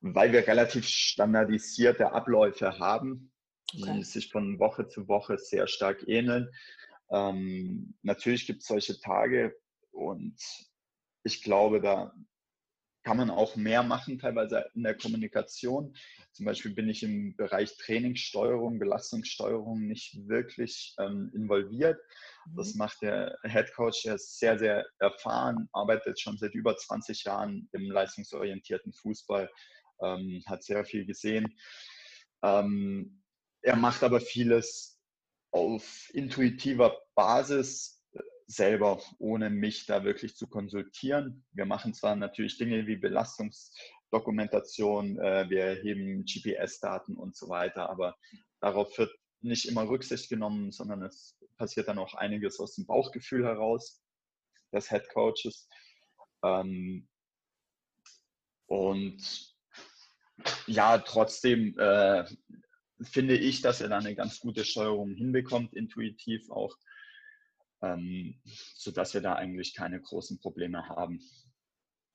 weil 0.00 0.32
wir 0.32 0.46
relativ 0.46 0.86
standardisierte 0.86 2.12
Abläufe 2.12 2.78
haben. 2.78 3.32
die 3.72 3.82
okay. 3.82 4.02
sich 4.02 4.30
von 4.30 4.58
Woche 4.58 4.86
zu 4.86 5.08
Woche 5.08 5.38
sehr 5.38 5.66
stark 5.66 6.06
ähneln. 6.06 6.48
Ähm, 7.10 7.94
natürlich 8.02 8.46
gibt 8.46 8.62
es 8.62 8.68
solche 8.68 8.98
Tage 9.00 9.54
und 9.90 10.36
ich 11.24 11.42
glaube, 11.42 11.80
da 11.80 12.14
kann 13.04 13.18
man 13.18 13.30
auch 13.30 13.54
mehr 13.54 13.82
machen, 13.82 14.18
teilweise 14.18 14.64
in 14.74 14.82
der 14.82 14.96
Kommunikation. 14.96 15.94
Zum 16.32 16.46
Beispiel 16.46 16.72
bin 16.72 16.88
ich 16.88 17.02
im 17.02 17.36
Bereich 17.36 17.76
Trainingssteuerung, 17.76 18.78
Belastungssteuerung 18.78 19.86
nicht 19.86 20.26
wirklich 20.26 20.94
ähm, 20.98 21.30
involviert. 21.34 22.00
Das 22.56 22.74
mhm. 22.74 22.78
macht 22.78 23.02
der 23.02 23.38
Head 23.44 23.72
Coach, 23.74 24.02
der 24.04 24.14
ist 24.14 24.38
sehr, 24.38 24.58
sehr 24.58 24.86
erfahren, 24.98 25.68
arbeitet 25.72 26.18
schon 26.18 26.38
seit 26.38 26.54
über 26.54 26.76
20 26.76 27.24
Jahren 27.24 27.68
im 27.72 27.90
leistungsorientierten 27.90 28.94
Fußball, 28.94 29.50
ähm, 30.02 30.42
hat 30.46 30.64
sehr 30.64 30.84
viel 30.86 31.04
gesehen. 31.04 31.54
Ähm, 32.42 33.22
er 33.60 33.76
macht 33.76 34.02
aber 34.02 34.20
vieles 34.20 34.93
auf 35.54 36.10
intuitiver 36.12 37.00
Basis, 37.14 38.04
selber, 38.46 39.00
ohne 39.18 39.48
mich 39.50 39.86
da 39.86 40.04
wirklich 40.04 40.36
zu 40.36 40.48
konsultieren. 40.48 41.44
Wir 41.52 41.64
machen 41.64 41.94
zwar 41.94 42.16
natürlich 42.16 42.58
Dinge 42.58 42.88
wie 42.88 42.96
Belastungsdokumentation, 42.96 45.16
äh, 45.18 45.48
wir 45.48 45.64
erheben 45.64 46.24
GPS-Daten 46.24 47.16
und 47.16 47.36
so 47.36 47.48
weiter, 47.48 47.88
aber 47.88 48.16
darauf 48.60 48.98
wird 48.98 49.14
nicht 49.42 49.68
immer 49.68 49.88
Rücksicht 49.88 50.28
genommen, 50.28 50.72
sondern 50.72 51.04
es 51.04 51.38
passiert 51.56 51.86
dann 51.88 51.98
auch 51.98 52.14
einiges 52.14 52.58
aus 52.58 52.74
dem 52.74 52.86
Bauchgefühl 52.86 53.44
heraus 53.44 54.02
des 54.72 54.90
Head 54.90 55.08
Coaches. 55.10 55.68
Ähm, 56.42 57.06
und 58.66 59.54
ja, 60.66 60.98
trotzdem 60.98 61.78
äh, 61.78 62.24
finde 63.02 63.36
ich, 63.36 63.60
dass 63.60 63.80
er 63.80 63.88
da 63.88 63.98
eine 63.98 64.14
ganz 64.14 64.40
gute 64.40 64.64
Steuerung 64.64 65.14
hinbekommt, 65.14 65.74
intuitiv 65.74 66.50
auch 66.50 66.76
ähm, 67.84 68.40
sodass 68.44 69.14
wir 69.14 69.20
da 69.20 69.34
eigentlich 69.34 69.74
keine 69.74 70.00
großen 70.00 70.38
Probleme 70.40 70.88
haben. 70.88 71.20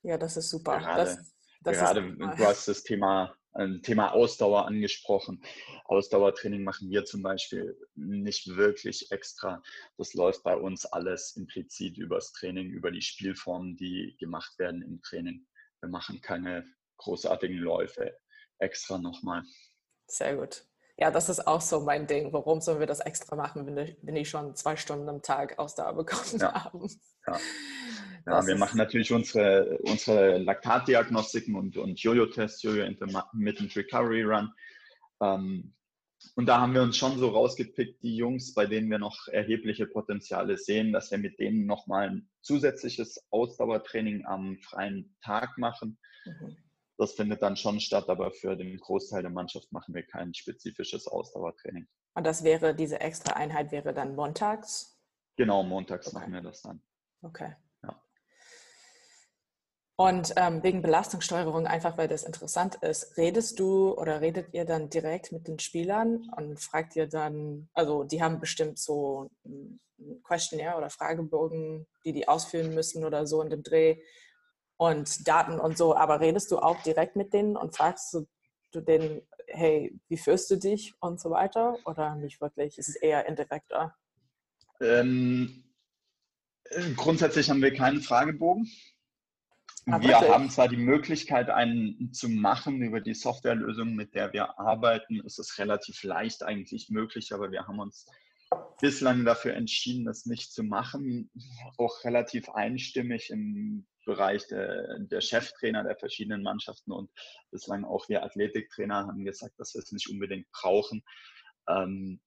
Ja, 0.01 0.17
das 0.17 0.37
ist 0.37 0.49
super. 0.49 0.79
Gerade, 0.79 1.03
das, 1.03 1.35
das 1.61 1.77
gerade 1.77 2.15
du 2.15 2.37
hast 2.37 2.67
das 2.67 2.83
Thema, 2.83 3.35
äh, 3.53 3.79
Thema 3.79 4.11
Ausdauer 4.11 4.65
angesprochen. 4.65 5.43
Ausdauertraining 5.85 6.63
machen 6.63 6.89
wir 6.89 7.05
zum 7.05 7.21
Beispiel 7.21 7.77
nicht 7.95 8.47
wirklich 8.55 9.11
extra. 9.11 9.61
Das 9.97 10.13
läuft 10.13 10.43
bei 10.43 10.55
uns 10.55 10.85
alles 10.85 11.35
implizit 11.35 11.97
übers 11.97 12.31
Training, 12.31 12.69
über 12.69 12.91
die 12.91 13.01
Spielformen, 13.01 13.75
die 13.75 14.15
gemacht 14.19 14.57
werden 14.57 14.81
im 14.81 15.01
Training. 15.01 15.45
Wir 15.81 15.89
machen 15.89 16.21
keine 16.21 16.65
großartigen 16.97 17.57
Läufe 17.57 18.17
extra 18.59 18.97
nochmal. 18.97 19.43
Sehr 20.07 20.35
gut 20.35 20.68
ja, 20.99 21.11
das 21.11 21.29
ist 21.29 21.47
auch 21.47 21.61
so 21.61 21.79
mein 21.79 22.07
Ding. 22.07 22.33
Warum 22.33 22.59
sollen 22.59 22.79
wir 22.79 22.87
das 22.87 22.99
extra 22.99 23.37
machen, 23.37 23.65
wenn, 23.65 23.77
ich, 23.77 23.95
wenn 24.01 24.17
ich 24.17 24.29
schon 24.29 24.53
zwei 24.55 24.75
Stunden 24.75 25.07
am 25.07 25.21
Tag 25.21 25.57
Ausdauer 25.57 25.93
bekommen 25.93 26.23
ja. 26.39 26.65
haben? 26.65 26.89
Ja, 27.25 27.39
ja 28.25 28.45
wir 28.45 28.57
machen 28.57 28.77
natürlich 28.77 29.13
unsere, 29.13 29.77
unsere 29.83 30.39
Laktatdiagnostiken 30.39 31.55
und, 31.55 31.77
und 31.77 32.01
Jojo-Tests, 32.01 32.63
Jojo 32.63 32.83
Intermittent 32.83 33.73
Recovery 33.77 34.23
Run. 34.23 34.51
Ähm, 35.21 35.73
und 36.35 36.47
da 36.47 36.59
haben 36.59 36.73
wir 36.73 36.81
uns 36.81 36.97
schon 36.97 37.17
so 37.17 37.29
rausgepickt, 37.29 38.03
die 38.03 38.17
Jungs, 38.17 38.53
bei 38.53 38.65
denen 38.65 38.91
wir 38.91 38.99
noch 38.99 39.29
erhebliche 39.29 39.87
Potenziale 39.87 40.57
sehen, 40.57 40.91
dass 40.91 41.11
wir 41.11 41.17
mit 41.17 41.39
denen 41.39 41.65
nochmal 41.65 42.09
ein 42.09 42.29
zusätzliches 42.41 43.25
Ausdauertraining 43.29 44.25
am 44.25 44.57
freien 44.57 45.15
Tag 45.21 45.57
machen. 45.57 45.97
Mhm 46.25 46.57
das 46.99 47.13
findet 47.13 47.41
dann 47.41 47.55
schon 47.55 47.79
statt, 47.79 48.09
aber 48.09 48.29
für 48.31 48.57
den 48.57 48.77
Großteil 48.77 49.21
der 49.21 49.31
Mannschaft 49.31 49.71
machen 49.71 49.95
wir 49.95 50.03
kein 50.03 50.33
spezifisches 50.33 51.07
Ausdauertraining. 51.07 51.87
Und 52.13 52.27
das 52.27 52.43
wäre, 52.43 52.75
diese 52.75 52.99
extra 52.99 53.33
Einheit 53.33 53.71
wäre 53.71 53.93
dann 53.93 54.15
montags? 54.15 54.99
Genau, 55.37 55.63
montags 55.63 56.07
okay. 56.07 56.17
machen 56.17 56.33
wir 56.33 56.41
das 56.41 56.61
dann. 56.61 56.83
Okay. 57.21 57.55
Ja. 57.83 58.03
Und 59.95 60.33
ähm, 60.35 60.61
wegen 60.61 60.81
Belastungssteuerung, 60.81 61.67
einfach 61.67 61.97
weil 61.97 62.09
das 62.09 62.23
interessant 62.25 62.75
ist, 62.75 63.15
redest 63.15 63.59
du 63.59 63.93
oder 63.93 64.19
redet 64.19 64.53
ihr 64.53 64.65
dann 64.65 64.89
direkt 64.89 65.31
mit 65.31 65.47
den 65.47 65.59
Spielern 65.59 66.29
und 66.35 66.59
fragt 66.59 66.97
ihr 66.97 67.07
dann, 67.07 67.69
also 67.73 68.03
die 68.03 68.21
haben 68.21 68.41
bestimmt 68.41 68.77
so 68.77 69.31
ein 69.45 69.79
Questionnaire 70.25 70.75
oder 70.75 70.89
Fragebogen, 70.89 71.87
die 72.03 72.11
die 72.11 72.27
ausfüllen 72.27 72.73
müssen 72.75 73.05
oder 73.05 73.25
so 73.25 73.41
in 73.41 73.49
dem 73.49 73.63
Dreh 73.63 74.01
und 74.79 75.27
Daten 75.27 75.59
und 75.59 75.77
so, 75.77 75.93
aber 75.95 76.21
redest 76.21 76.51
du 76.51 76.59
auch 76.59 76.81
direkt 76.83 77.17
mit 77.17 77.33
denen 77.33 77.57
und 77.57 77.75
fragst 77.75 78.13
du, 78.13 78.27
du 78.71 78.79
denen, 78.79 79.21
hey, 79.47 79.99
wie 80.07 80.17
fühlst 80.17 80.49
du 80.51 80.55
dich 80.55 80.93
und 81.01 81.19
so 81.19 81.31
weiter 81.31 81.77
oder 81.83 82.15
nicht 82.15 82.39
wirklich? 82.39 82.77
Ist 82.77 82.87
es 82.87 82.95
eher 82.95 83.25
indirekter? 83.27 83.93
Ähm, 84.79 85.65
grundsätzlich 86.95 87.49
haben 87.49 87.61
wir 87.61 87.73
keinen 87.73 88.01
Fragebogen. 88.01 88.71
Aber 89.85 90.05
ah, 90.05 90.21
wir 90.21 90.33
haben 90.33 90.49
zwar 90.49 90.69
die 90.69 90.77
Möglichkeit, 90.77 91.49
einen 91.49 92.13
zu 92.13 92.29
machen 92.29 92.81
über 92.81 93.01
die 93.01 93.15
Softwarelösung, 93.15 93.95
mit 93.95 94.13
der 94.15 94.31
wir 94.31 94.59
arbeiten. 94.59 95.21
Es 95.25 95.39
ist 95.39 95.57
relativ 95.59 96.03
leicht 96.03 96.41
eigentlich 96.43 96.89
möglich, 96.89 97.33
aber 97.33 97.51
wir 97.51 97.67
haben 97.67 97.79
uns 97.79 98.05
bislang 98.79 99.25
dafür 99.25 99.55
entschieden, 99.55 100.05
das 100.05 100.25
nicht 100.25 100.53
zu 100.53 100.63
machen. 100.63 101.29
Auch 101.77 102.05
relativ 102.05 102.47
einstimmig 102.49 103.29
im 103.29 103.85
Bereich 104.09 104.47
der, 104.47 104.97
der, 104.99 105.21
Cheftrainer 105.21 105.83
der 105.83 105.95
verschiedenen 105.95 106.41
Mannschaften 106.41 106.91
und 106.91 107.11
bislang 107.51 107.85
auch 107.85 108.09
wir 108.09 108.23
Athletiktrainer 108.23 109.05
haben 109.05 109.23
gesagt, 109.23 109.59
dass 109.59 109.75
wir 109.75 109.79
es 109.81 109.91
nicht 109.91 110.09
unbedingt 110.09 110.51
brauchen, 110.51 111.03
ähm, 111.67 112.19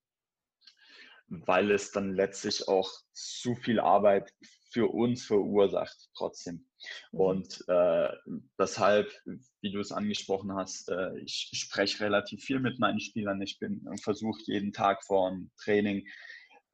weil 1.27 1.73
es 1.73 1.91
dann 1.91 2.15
letztlich 2.15 2.69
auch 2.69 2.89
zu 3.13 3.57
viel 3.57 3.81
Arbeit 3.81 4.33
für 4.71 4.87
uns 4.87 5.27
verursacht 5.27 6.09
trotzdem. 6.15 6.67
Mhm. 7.11 7.21
Und 7.21 7.65
äh, 7.67 8.09
deshalb, 8.59 9.11
wie 9.61 9.73
du 9.73 9.81
es 9.81 9.91
angesprochen 9.91 10.55
hast, 10.55 10.89
äh, 10.89 11.19
ich 11.19 11.51
spreche 11.53 12.05
relativ 12.05 12.45
viel 12.45 12.61
mit 12.61 12.79
meinen 12.79 13.01
Spielern. 13.01 13.43
Ich 13.43 13.59
bin 13.59 13.85
versuche 14.01 14.41
jeden 14.47 14.73
Tag 14.73 15.05
vor 15.05 15.31
dem 15.31 15.51
Training 15.59 16.07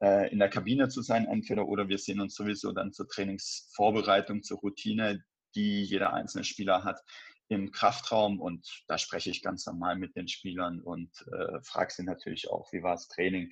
äh, 0.01 0.31
in 0.31 0.39
der 0.39 0.49
Kabine 0.49 0.89
zu 0.89 1.01
sein, 1.01 1.27
entweder 1.27 1.67
oder 1.67 1.87
wir 1.89 1.97
sehen 1.97 2.21
uns 2.21 2.35
sowieso 2.35 2.71
dann 2.71 2.93
zur 2.93 3.07
Trainingsvorbereitung, 3.07 4.43
zur 4.43 4.59
Routine, 4.59 5.23
die 5.55 5.83
jeder 5.83 6.13
einzelne 6.13 6.43
Spieler 6.43 6.83
hat 6.83 7.01
im 7.49 7.71
Kraftraum 7.71 8.39
und 8.39 8.83
da 8.87 8.97
spreche 8.97 9.31
ich 9.31 9.41
ganz 9.41 9.65
normal 9.65 9.97
mit 9.97 10.15
den 10.15 10.27
Spielern 10.27 10.81
und 10.81 11.09
äh, 11.33 11.59
frage 11.63 11.91
sie 11.91 12.03
natürlich 12.03 12.49
auch, 12.49 12.71
wie 12.71 12.83
war 12.83 12.93
das 12.93 13.07
Training. 13.07 13.51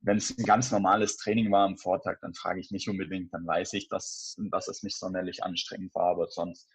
Wenn 0.00 0.16
es 0.16 0.36
ein 0.36 0.44
ganz 0.44 0.70
normales 0.70 1.18
Training 1.18 1.50
war 1.52 1.66
am 1.66 1.76
Vortag, 1.76 2.18
dann 2.20 2.34
frage 2.34 2.60
ich 2.60 2.70
nicht 2.70 2.88
unbedingt, 2.88 3.32
dann 3.32 3.46
weiß 3.46 3.74
ich, 3.74 3.88
dass, 3.88 4.36
dass 4.50 4.68
es 4.68 4.82
nicht 4.82 4.96
sonderlich 4.96 5.44
anstrengend 5.44 5.94
war, 5.94 6.10
aber 6.10 6.28
sonst 6.28 6.68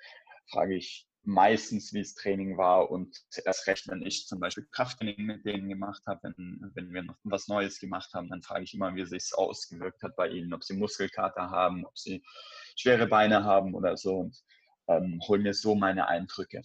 frage 0.51 0.75
ich 0.75 1.08
meistens, 1.23 1.93
wie 1.93 1.99
das 1.99 2.13
Training 2.13 2.57
war 2.57 2.89
und 2.89 3.23
erst 3.45 3.67
recht, 3.67 3.87
wenn 3.87 4.01
ich 4.01 4.27
zum 4.27 4.39
Beispiel 4.39 4.67
Krafttraining 4.71 5.25
mit 5.25 5.45
denen 5.45 5.69
gemacht 5.69 6.01
habe, 6.07 6.21
wenn, 6.23 6.71
wenn 6.73 6.93
wir 6.93 7.03
noch 7.03 7.17
was 7.23 7.47
Neues 7.47 7.79
gemacht 7.79 8.13
haben, 8.13 8.29
dann 8.29 8.41
frage 8.41 8.63
ich 8.63 8.73
immer, 8.73 8.95
wie 8.95 9.01
es 9.01 9.09
sich 9.09 9.33
ausgewirkt 9.35 10.01
hat 10.01 10.15
bei 10.15 10.29
ihnen, 10.29 10.53
ob 10.53 10.63
sie 10.63 10.75
Muskelkater 10.75 11.49
haben, 11.49 11.85
ob 11.85 11.97
sie 11.97 12.23
schwere 12.75 13.07
Beine 13.07 13.43
haben 13.43 13.75
oder 13.75 13.97
so 13.97 14.19
und 14.19 14.43
ähm, 14.87 15.21
hole 15.27 15.41
mir 15.41 15.53
so 15.53 15.75
meine 15.75 16.07
Eindrücke. 16.07 16.61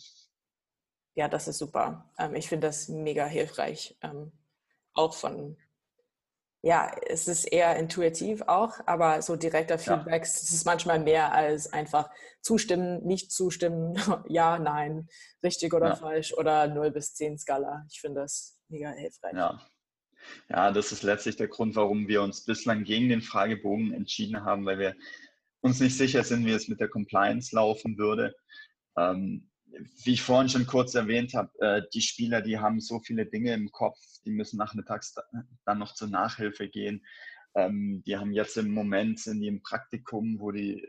Ja, 1.14 1.28
das 1.28 1.46
ist 1.48 1.58
super. 1.58 2.10
Ähm, 2.18 2.34
ich 2.34 2.48
finde 2.48 2.68
das 2.68 2.88
mega 2.88 3.26
hilfreich, 3.26 3.96
ähm, 4.02 4.32
auch 4.94 5.14
von 5.14 5.56
ja, 6.64 6.90
es 7.06 7.28
ist 7.28 7.44
eher 7.44 7.76
intuitiv 7.76 8.40
auch, 8.46 8.72
aber 8.86 9.20
so 9.20 9.36
direkter 9.36 9.78
Feedback, 9.78 10.22
ja. 10.22 10.30
es 10.30 10.50
ist 10.50 10.64
manchmal 10.64 10.98
mehr 10.98 11.30
als 11.30 11.70
einfach 11.70 12.08
zustimmen, 12.40 13.04
nicht 13.04 13.30
zustimmen, 13.30 13.94
ja, 14.28 14.58
nein, 14.58 15.06
richtig 15.42 15.74
oder 15.74 15.88
ja. 15.88 15.96
falsch 15.96 16.32
oder 16.32 16.66
0 16.66 16.90
bis 16.90 17.12
10 17.14 17.36
Skala. 17.36 17.84
Ich 17.92 18.00
finde 18.00 18.22
das 18.22 18.58
mega 18.70 18.92
hilfreich. 18.92 19.34
Ja. 19.34 19.60
ja, 20.48 20.72
das 20.72 20.90
ist 20.90 21.02
letztlich 21.02 21.36
der 21.36 21.48
Grund, 21.48 21.76
warum 21.76 22.08
wir 22.08 22.22
uns 22.22 22.46
bislang 22.46 22.84
gegen 22.84 23.10
den 23.10 23.20
Fragebogen 23.20 23.92
entschieden 23.92 24.42
haben, 24.42 24.64
weil 24.64 24.78
wir 24.78 24.94
uns 25.60 25.80
nicht 25.80 25.98
sicher 25.98 26.24
sind, 26.24 26.46
wie 26.46 26.52
es 26.52 26.68
mit 26.68 26.80
der 26.80 26.88
Compliance 26.88 27.54
laufen 27.54 27.98
würde. 27.98 28.34
Ähm, 28.96 29.50
wie 30.04 30.12
ich 30.12 30.22
vorhin 30.22 30.48
schon 30.48 30.66
kurz 30.66 30.94
erwähnt 30.94 31.34
habe, 31.34 31.50
äh, 31.60 31.82
die 31.92 32.02
Spieler, 32.02 32.42
die 32.42 32.58
haben 32.58 32.80
so 32.80 33.00
viele 33.00 33.26
Dinge 33.26 33.54
im 33.54 33.70
Kopf, 33.70 33.98
die 34.24 34.30
müssen 34.30 34.56
nachmittags 34.56 35.14
dann 35.64 35.78
noch 35.78 35.94
zur 35.94 36.08
Nachhilfe 36.08 36.68
gehen. 36.68 37.04
Ähm, 37.54 38.02
die 38.06 38.16
haben 38.16 38.32
jetzt 38.32 38.56
im 38.56 38.72
Moment, 38.72 39.20
sind 39.20 39.40
die 39.40 39.48
im 39.48 39.62
Praktikum, 39.62 40.38
wo 40.40 40.50
die 40.50 40.86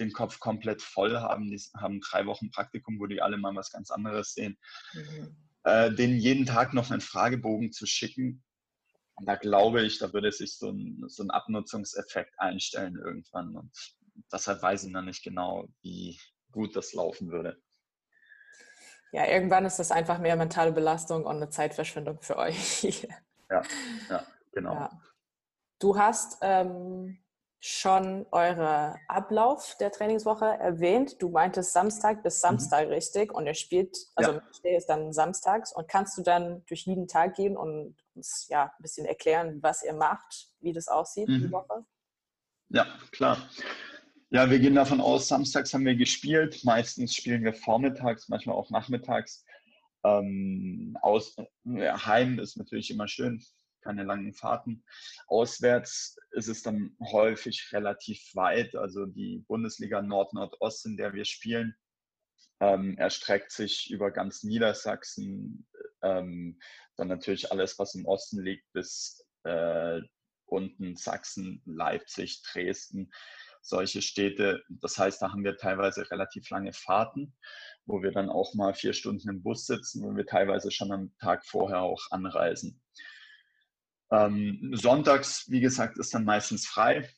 den 0.00 0.12
Kopf 0.12 0.40
komplett 0.40 0.82
voll 0.82 1.18
haben. 1.18 1.50
Die 1.50 1.60
haben 1.76 2.00
drei 2.00 2.26
Wochen 2.26 2.50
Praktikum, 2.50 2.98
wo 2.98 3.06
die 3.06 3.20
alle 3.20 3.36
mal 3.36 3.54
was 3.54 3.70
ganz 3.70 3.90
anderes 3.90 4.34
sehen. 4.34 4.56
Mhm. 4.94 5.36
Äh, 5.64 5.92
denen 5.92 6.18
jeden 6.18 6.46
Tag 6.46 6.74
noch 6.74 6.90
einen 6.90 7.00
Fragebogen 7.00 7.72
zu 7.72 7.86
schicken, 7.86 8.44
da 9.24 9.36
glaube 9.36 9.82
ich, 9.82 9.98
da 9.98 10.12
würde 10.12 10.30
sich 10.30 10.56
so 10.56 10.70
ein, 10.70 11.04
so 11.08 11.22
ein 11.22 11.30
Abnutzungseffekt 11.30 12.38
einstellen 12.38 12.96
irgendwann. 12.96 13.56
Und 13.56 13.72
deshalb 14.30 14.62
weiß 14.62 14.84
ich 14.84 14.90
noch 14.90 15.02
nicht 15.02 15.22
genau, 15.22 15.68
wie 15.82 16.18
gut 16.52 16.76
das 16.76 16.92
laufen 16.92 17.30
würde. 17.30 17.60
Ja, 19.12 19.26
irgendwann 19.26 19.64
ist 19.64 19.78
das 19.78 19.92
einfach 19.92 20.18
mehr 20.18 20.36
mentale 20.36 20.72
Belastung 20.72 21.24
und 21.24 21.36
eine 21.36 21.48
Zeitverschwendung 21.48 22.20
für 22.20 22.36
euch. 22.36 22.82
ja, 23.50 23.62
ja, 24.10 24.26
genau. 24.52 24.74
Ja. 24.74 24.90
Du 25.78 25.96
hast 25.96 26.38
ähm, 26.40 27.18
schon 27.60 28.26
euren 28.30 28.96
Ablauf 29.08 29.76
der 29.80 29.90
Trainingswoche 29.90 30.44
erwähnt. 30.44 31.20
Du 31.20 31.30
meintest 31.30 31.72
Samstag 31.72 32.22
bis 32.22 32.36
mhm. 32.36 32.48
Samstag 32.48 32.86
mhm. 32.86 32.92
richtig 32.92 33.32
und 33.32 33.46
er 33.46 33.54
spielt, 33.54 33.96
also 34.14 34.40
ja. 34.62 34.76
ist 34.76 34.86
dann 34.86 35.12
samstags 35.12 35.74
und 35.74 35.88
kannst 35.88 36.16
du 36.16 36.22
dann 36.22 36.64
durch 36.66 36.86
jeden 36.86 37.08
Tag 37.08 37.34
gehen 37.34 37.56
und 37.56 37.96
uns 38.14 38.46
ja 38.48 38.64
ein 38.64 38.82
bisschen 38.82 39.06
erklären, 39.06 39.62
was 39.62 39.82
ihr 39.82 39.94
macht, 39.94 40.48
wie 40.60 40.72
das 40.72 40.88
aussieht 40.88 41.28
mhm. 41.28 41.40
die 41.40 41.52
Woche? 41.52 41.84
Ja, 42.68 42.86
klar. 43.12 43.38
Ja, 44.30 44.50
wir 44.50 44.58
gehen 44.58 44.74
davon 44.74 45.00
aus, 45.00 45.28
samstags 45.28 45.72
haben 45.72 45.84
wir 45.84 45.94
gespielt. 45.94 46.64
Meistens 46.64 47.14
spielen 47.14 47.44
wir 47.44 47.54
vormittags, 47.54 48.28
manchmal 48.28 48.56
auch 48.56 48.70
nachmittags. 48.70 49.44
Ähm, 50.04 50.98
aus, 51.00 51.36
ja, 51.62 52.04
Heim 52.06 52.40
ist 52.40 52.56
natürlich 52.56 52.90
immer 52.90 53.06
schön, 53.06 53.40
keine 53.82 54.02
langen 54.02 54.34
Fahrten. 54.34 54.84
Auswärts 55.28 56.16
ist 56.32 56.48
es 56.48 56.62
dann 56.62 56.96
häufig 57.12 57.68
relativ 57.72 58.20
weit. 58.34 58.74
Also 58.74 59.06
die 59.06 59.44
Bundesliga 59.46 60.02
Nord-Nordost, 60.02 60.86
in 60.86 60.96
der 60.96 61.14
wir 61.14 61.24
spielen, 61.24 61.76
ähm, 62.58 62.98
erstreckt 62.98 63.52
sich 63.52 63.92
über 63.92 64.10
ganz 64.10 64.42
Niedersachsen, 64.42 65.68
ähm, 66.02 66.58
dann 66.96 67.06
natürlich 67.06 67.52
alles, 67.52 67.78
was 67.78 67.94
im 67.94 68.06
Osten 68.06 68.42
liegt, 68.42 68.64
bis 68.72 69.24
äh, 69.44 70.00
unten 70.46 70.96
Sachsen, 70.96 71.62
Leipzig, 71.64 72.42
Dresden 72.42 73.12
solche 73.66 74.02
Städte. 74.02 74.62
Das 74.68 74.98
heißt, 74.98 75.20
da 75.20 75.32
haben 75.32 75.44
wir 75.44 75.56
teilweise 75.56 76.10
relativ 76.10 76.48
lange 76.50 76.72
Fahrten, 76.72 77.34
wo 77.84 78.02
wir 78.02 78.12
dann 78.12 78.30
auch 78.30 78.54
mal 78.54 78.74
vier 78.74 78.92
Stunden 78.92 79.28
im 79.28 79.42
Bus 79.42 79.66
sitzen, 79.66 80.02
wo 80.02 80.14
wir 80.14 80.26
teilweise 80.26 80.70
schon 80.70 80.92
am 80.92 81.16
Tag 81.18 81.44
vorher 81.44 81.80
auch 81.80 82.10
anreisen. 82.10 82.80
Ähm, 84.10 84.70
sonntags, 84.74 85.50
wie 85.50 85.60
gesagt, 85.60 85.98
ist 85.98 86.14
dann 86.14 86.24
meistens 86.24 86.66
frei. 86.66 87.10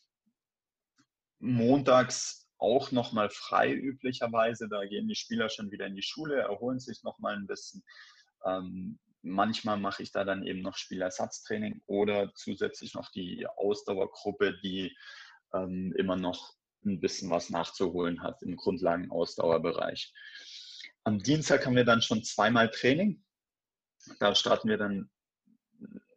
Montags 1.39 2.49
auch 2.59 2.91
nochmal 2.93 3.31
frei 3.31 3.73
üblicherweise. 3.73 4.69
Da 4.69 4.85
gehen 4.87 5.07
die 5.07 5.15
Spieler 5.15 5.49
schon 5.51 5.71
wieder 5.71 5.87
in 5.87 5.95
die 5.95 6.03
Schule, 6.03 6.41
erholen 6.41 6.81
sich 6.81 7.03
nochmal 7.03 7.37
ein 7.37 7.47
bisschen. 7.47 7.85
Ähm, 8.45 8.99
manchmal 9.23 9.79
mache 9.79 10.03
ich 10.03 10.13
da 10.13 10.25
dann 10.25 10.47
eben 10.47 10.63
noch 10.63 10.77
Spielersatztraining 10.77 11.83
oder 11.87 12.33
zusätzlich 12.35 12.95
noch 12.95 13.11
die 13.11 13.47
Ausdauergruppe, 13.47 14.59
die 14.63 14.97
ähm, 15.55 15.95
immer 15.97 16.17
noch 16.17 16.55
ein 16.85 17.01
bisschen 17.01 17.31
was 17.31 17.51
nachzuholen 17.51 18.23
hat 18.23 18.43
im 18.43 18.57
Grundlagen-Ausdauerbereich. 18.57 20.13
Am 21.05 21.19
Dienstag 21.19 21.67
haben 21.67 21.77
wir 21.77 21.85
dann 21.85 22.03
schon 22.03 22.23
zweimal 22.23 22.71
Training. 22.71 23.25
Da 24.21 24.35
starten 24.35 24.69
wir 24.69 24.79
dann 24.79 25.11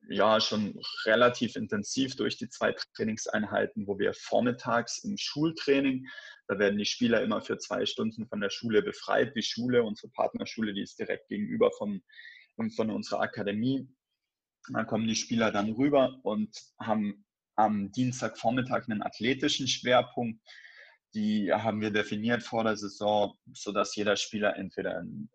ja 0.10 0.40
schon 0.42 0.80
relativ 1.06 1.56
intensiv 1.56 2.16
durch 2.16 2.38
die 2.38 2.50
zwei 2.50 2.76
Trainingseinheiten, 2.96 3.88
wo 3.88 3.98
wir 3.98 4.14
vormittags 4.14 5.04
im 5.04 5.18
Schultraining, 5.18 6.08
da 6.48 6.60
werden 6.60 6.78
die 6.78 6.86
Spieler 6.86 7.22
immer 7.22 7.42
für 7.42 7.58
zwei 7.58 7.86
Stunden 7.86 8.28
von 8.28 8.42
der 8.42 8.50
Schule 8.50 8.82
befreit. 8.82 9.34
Die 9.36 9.44
Schule, 9.44 9.84
unsere 9.84 10.12
Partnerschule, 10.12 10.74
die 10.74 10.82
ist 10.82 11.00
direkt 11.00 11.30
gegenüber 11.30 11.72
vom, 11.78 12.04
von 12.76 12.90
unserer 12.90 13.22
Akademie. 13.22 13.88
Da 14.74 14.84
kommen 14.84 15.08
die 15.08 15.16
Spieler 15.16 15.52
dann 15.52 15.72
rüber 15.72 16.20
und 16.24 16.56
haben 16.80 17.26
am 17.56 17.92
Dienstagvormittag 17.92 18.90
einen 18.90 19.04
athletischen 19.04 19.68
Schwerpunkt. 19.68 20.42
Die 21.14 21.52
haben 21.52 21.82
wir 21.82 21.92
definiert 21.92 22.44
vor 22.44 22.64
der 22.64 22.78
Saison, 22.78 23.38
sodass 23.54 23.96
jeder 23.96 24.16
Spieler 24.16 24.56
entweder 24.56 24.98
einen 24.98 25.30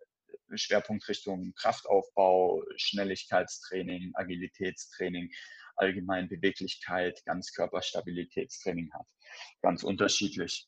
Schwerpunkt 0.54 1.06
Richtung 1.08 1.52
Kraftaufbau, 1.54 2.62
Schnelligkeitstraining, 2.76 4.12
Agilitätstraining, 4.14 5.30
allgemein 5.76 6.28
Beweglichkeit, 6.28 7.22
Ganzkörperstabilitätstraining 7.26 8.90
hat. 8.94 9.06
Ganz 9.62 9.82
unterschiedlich. 9.82 10.66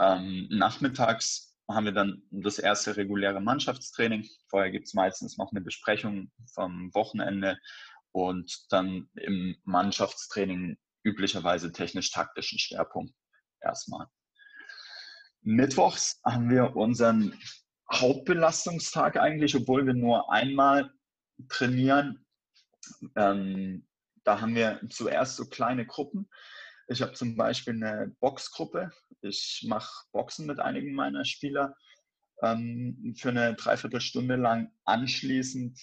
Ähm, 0.00 0.48
nachmittags 0.50 1.56
haben 1.68 1.86
wir 1.86 1.92
dann 1.92 2.22
das 2.30 2.58
erste 2.58 2.96
reguläre 2.96 3.40
Mannschaftstraining. 3.40 4.28
Vorher 4.48 4.70
gibt 4.70 4.86
es 4.86 4.94
meistens 4.94 5.36
noch 5.36 5.50
eine 5.52 5.60
Besprechung 5.60 6.30
vom 6.54 6.94
Wochenende 6.94 7.58
und 8.16 8.64
dann 8.70 9.10
im 9.16 9.58
Mannschaftstraining 9.64 10.78
üblicherweise 11.04 11.70
technisch-taktischen 11.70 12.58
Schwerpunkt 12.58 13.14
erstmal. 13.60 14.06
Mittwochs 15.42 16.18
haben 16.24 16.48
wir 16.48 16.74
unseren 16.76 17.38
Hauptbelastungstag 17.92 19.18
eigentlich, 19.18 19.54
obwohl 19.54 19.86
wir 19.86 19.92
nur 19.92 20.32
einmal 20.32 20.90
trainieren. 21.50 22.24
Ähm, 23.16 23.86
da 24.24 24.40
haben 24.40 24.54
wir 24.54 24.80
zuerst 24.88 25.36
so 25.36 25.44
kleine 25.44 25.84
Gruppen. 25.84 26.30
Ich 26.88 27.02
habe 27.02 27.12
zum 27.12 27.36
Beispiel 27.36 27.74
eine 27.74 28.16
Boxgruppe. 28.20 28.92
Ich 29.20 29.66
mache 29.68 30.06
Boxen 30.12 30.46
mit 30.46 30.58
einigen 30.58 30.94
meiner 30.94 31.26
Spieler 31.26 31.76
ähm, 32.42 33.14
für 33.18 33.28
eine 33.28 33.54
Dreiviertelstunde 33.56 34.36
lang. 34.36 34.72
Anschließend 34.86 35.78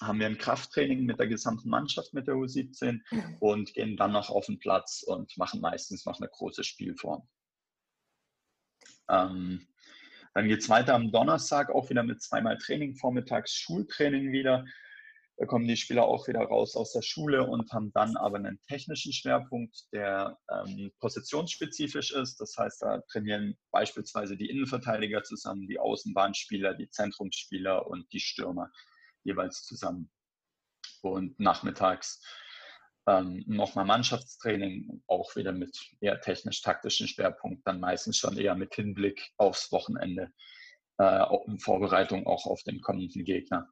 haben 0.00 0.18
wir 0.20 0.26
ein 0.26 0.38
Krafttraining 0.38 1.04
mit 1.04 1.18
der 1.18 1.26
gesamten 1.26 1.68
Mannschaft 1.68 2.14
mit 2.14 2.26
der 2.26 2.34
U17 2.34 3.00
und 3.40 3.72
gehen 3.74 3.96
dann 3.96 4.12
noch 4.12 4.30
auf 4.30 4.46
den 4.46 4.58
Platz 4.58 5.02
und 5.02 5.36
machen 5.36 5.60
meistens 5.60 6.06
noch 6.06 6.20
eine 6.20 6.28
große 6.28 6.64
Spielform. 6.64 7.28
Ähm, 9.08 9.66
dann 10.34 10.48
geht 10.48 10.60
es 10.60 10.68
weiter 10.68 10.94
am 10.94 11.12
Donnerstag 11.12 11.70
auch 11.70 11.90
wieder 11.90 12.02
mit 12.02 12.22
zweimal 12.22 12.56
Training, 12.58 12.96
vormittags 12.96 13.52
Schultraining 13.54 14.32
wieder. 14.32 14.64
Da 15.36 15.46
kommen 15.46 15.66
die 15.66 15.76
Spieler 15.76 16.04
auch 16.04 16.28
wieder 16.28 16.40
raus 16.40 16.76
aus 16.76 16.92
der 16.92 17.02
Schule 17.02 17.46
und 17.46 17.72
haben 17.72 17.92
dann 17.92 18.16
aber 18.16 18.36
einen 18.36 18.60
technischen 18.68 19.12
Schwerpunkt, 19.12 19.76
der 19.92 20.38
ähm, 20.50 20.92
positionsspezifisch 21.00 22.12
ist. 22.12 22.40
Das 22.40 22.56
heißt, 22.56 22.82
da 22.82 23.00
trainieren 23.10 23.56
beispielsweise 23.70 24.36
die 24.36 24.48
Innenverteidiger 24.48 25.22
zusammen, 25.22 25.66
die 25.66 25.78
Außenbahnspieler, 25.78 26.74
die 26.74 26.88
Zentrumsspieler 26.88 27.86
und 27.86 28.10
die 28.12 28.20
Stürmer 28.20 28.70
jeweils 29.24 29.64
zusammen. 29.64 30.10
Und 31.02 31.38
nachmittags 31.40 32.24
ähm, 33.06 33.42
nochmal 33.46 33.84
Mannschaftstraining, 33.84 35.02
auch 35.08 35.34
wieder 35.34 35.52
mit 35.52 35.76
eher 36.00 36.20
technisch-taktischen 36.20 37.08
Schwerpunkt, 37.08 37.66
dann 37.66 37.80
meistens 37.80 38.18
schon 38.18 38.36
eher 38.38 38.54
mit 38.54 38.74
Hinblick 38.74 39.30
aufs 39.36 39.72
Wochenende, 39.72 40.32
äh, 40.98 41.24
in 41.46 41.58
Vorbereitung 41.58 42.26
auch 42.26 42.46
auf 42.46 42.62
den 42.62 42.80
kommenden 42.80 43.24
Gegner. 43.24 43.68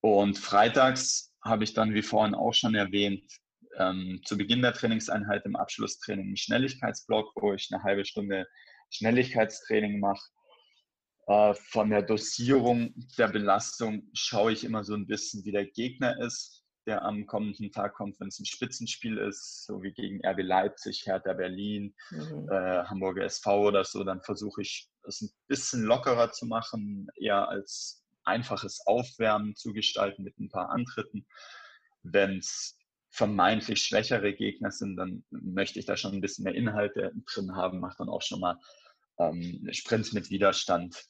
Und 0.00 0.38
freitags 0.38 1.34
habe 1.44 1.64
ich 1.64 1.74
dann, 1.74 1.94
wie 1.94 2.02
vorhin 2.02 2.34
auch 2.34 2.54
schon 2.54 2.74
erwähnt, 2.74 3.24
ähm, 3.76 4.20
zu 4.24 4.38
Beginn 4.38 4.62
der 4.62 4.72
Trainingseinheit 4.72 5.44
im 5.44 5.56
Abschlusstraining 5.56 6.26
einen 6.26 6.36
Schnelligkeitsblock, 6.36 7.32
wo 7.36 7.52
ich 7.52 7.68
eine 7.70 7.82
halbe 7.82 8.04
Stunde 8.04 8.46
Schnelligkeitstraining 8.90 10.00
mache 10.00 10.24
äh, 11.26 11.54
von 11.54 11.90
der 11.90 12.02
Dosierung 12.02 12.94
der 13.18 13.28
Belastung 13.28 14.08
schaue 14.12 14.52
ich 14.52 14.64
immer 14.64 14.84
so 14.84 14.94
ein 14.94 15.06
bisschen, 15.06 15.44
wie 15.44 15.52
der 15.52 15.66
Gegner 15.66 16.20
ist, 16.20 16.64
der 16.86 17.04
am 17.04 17.26
kommenden 17.26 17.72
Tag 17.72 17.94
kommt, 17.94 18.18
wenn 18.20 18.28
es 18.28 18.38
ein 18.38 18.46
Spitzenspiel 18.46 19.18
ist, 19.18 19.66
so 19.66 19.82
wie 19.82 19.92
gegen 19.92 20.24
RB 20.24 20.42
Leipzig, 20.42 21.02
Hertha 21.04 21.32
Berlin, 21.32 21.94
mhm. 22.10 22.48
äh, 22.48 22.84
Hamburger 22.84 23.24
SV 23.24 23.68
oder 23.68 23.84
so, 23.84 24.04
dann 24.04 24.22
versuche 24.22 24.62
ich 24.62 24.88
es 25.02 25.20
ein 25.20 25.30
bisschen 25.48 25.82
lockerer 25.82 26.30
zu 26.30 26.46
machen, 26.46 27.08
eher 27.16 27.48
als 27.48 28.04
einfaches 28.24 28.86
Aufwärmen 28.86 29.56
zu 29.56 29.72
gestalten 29.72 30.22
mit 30.22 30.38
ein 30.38 30.48
paar 30.48 30.70
Antritten. 30.70 31.26
Wenn 32.02 32.38
es 32.38 32.78
vermeintlich 33.10 33.82
schwächere 33.82 34.32
Gegner 34.32 34.70
sind, 34.70 34.96
dann 34.96 35.24
möchte 35.30 35.78
ich 35.80 35.86
da 35.86 35.96
schon 35.96 36.12
ein 36.12 36.20
bisschen 36.20 36.44
mehr 36.44 36.54
Inhalte 36.54 37.12
drin 37.32 37.56
haben, 37.56 37.80
mache 37.80 37.96
dann 37.98 38.08
auch 38.08 38.22
schon 38.22 38.40
mal 38.40 38.58
ähm, 39.18 39.66
Sprints 39.72 40.12
mit 40.12 40.30
Widerstand, 40.30 41.02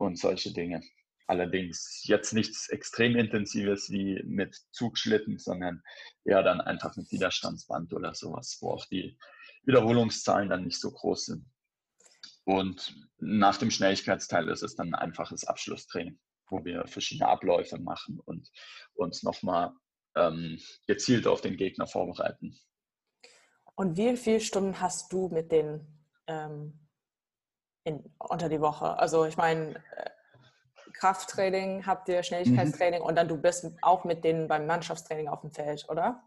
und 0.00 0.18
solche 0.18 0.52
Dinge. 0.52 0.82
Allerdings 1.26 2.02
jetzt 2.04 2.32
nichts 2.32 2.68
extrem 2.70 3.16
intensives 3.16 3.90
wie 3.90 4.20
mit 4.24 4.56
Zugschlitten, 4.72 5.38
sondern 5.38 5.82
eher 6.24 6.42
dann 6.42 6.60
einfach 6.60 6.96
mit 6.96 7.12
Widerstandsband 7.12 7.92
oder 7.92 8.14
sowas, 8.14 8.58
wo 8.60 8.70
auch 8.70 8.86
die 8.86 9.16
Wiederholungszahlen 9.64 10.48
dann 10.48 10.64
nicht 10.64 10.80
so 10.80 10.90
groß 10.90 11.26
sind. 11.26 11.46
Und 12.44 12.96
nach 13.18 13.58
dem 13.58 13.70
Schnelligkeitsteil 13.70 14.48
ist 14.48 14.62
es 14.62 14.74
dann 14.74 14.88
ein 14.88 14.94
einfaches 14.94 15.44
Abschlusstraining, 15.44 16.18
wo 16.48 16.64
wir 16.64 16.86
verschiedene 16.86 17.28
Abläufe 17.28 17.78
machen 17.78 18.18
und 18.24 18.50
uns 18.94 19.22
nochmal 19.22 19.72
ähm, 20.16 20.58
gezielt 20.86 21.26
auf 21.26 21.42
den 21.42 21.56
Gegner 21.56 21.86
vorbereiten. 21.86 22.58
Und 23.76 23.96
wie 23.96 24.16
viele 24.16 24.40
Stunden 24.40 24.80
hast 24.80 25.12
du 25.12 25.28
mit 25.28 25.52
den 25.52 25.86
ähm, 26.26 26.89
in, 27.84 28.04
unter 28.18 28.48
die 28.48 28.60
Woche? 28.60 28.98
Also 28.98 29.24
ich 29.24 29.36
meine, 29.36 29.76
äh, 29.96 30.10
Krafttraining 30.94 31.86
habt 31.86 32.08
ihr, 32.08 32.22
Schnelligkeitstraining 32.22 33.00
mhm. 33.00 33.06
und 33.06 33.16
dann 33.16 33.28
du 33.28 33.36
bist 33.40 33.66
auch 33.80 34.04
mit 34.04 34.22
denen 34.22 34.48
beim 34.48 34.66
Mannschaftstraining 34.66 35.28
auf 35.28 35.40
dem 35.40 35.50
Feld, 35.50 35.86
oder? 35.88 36.22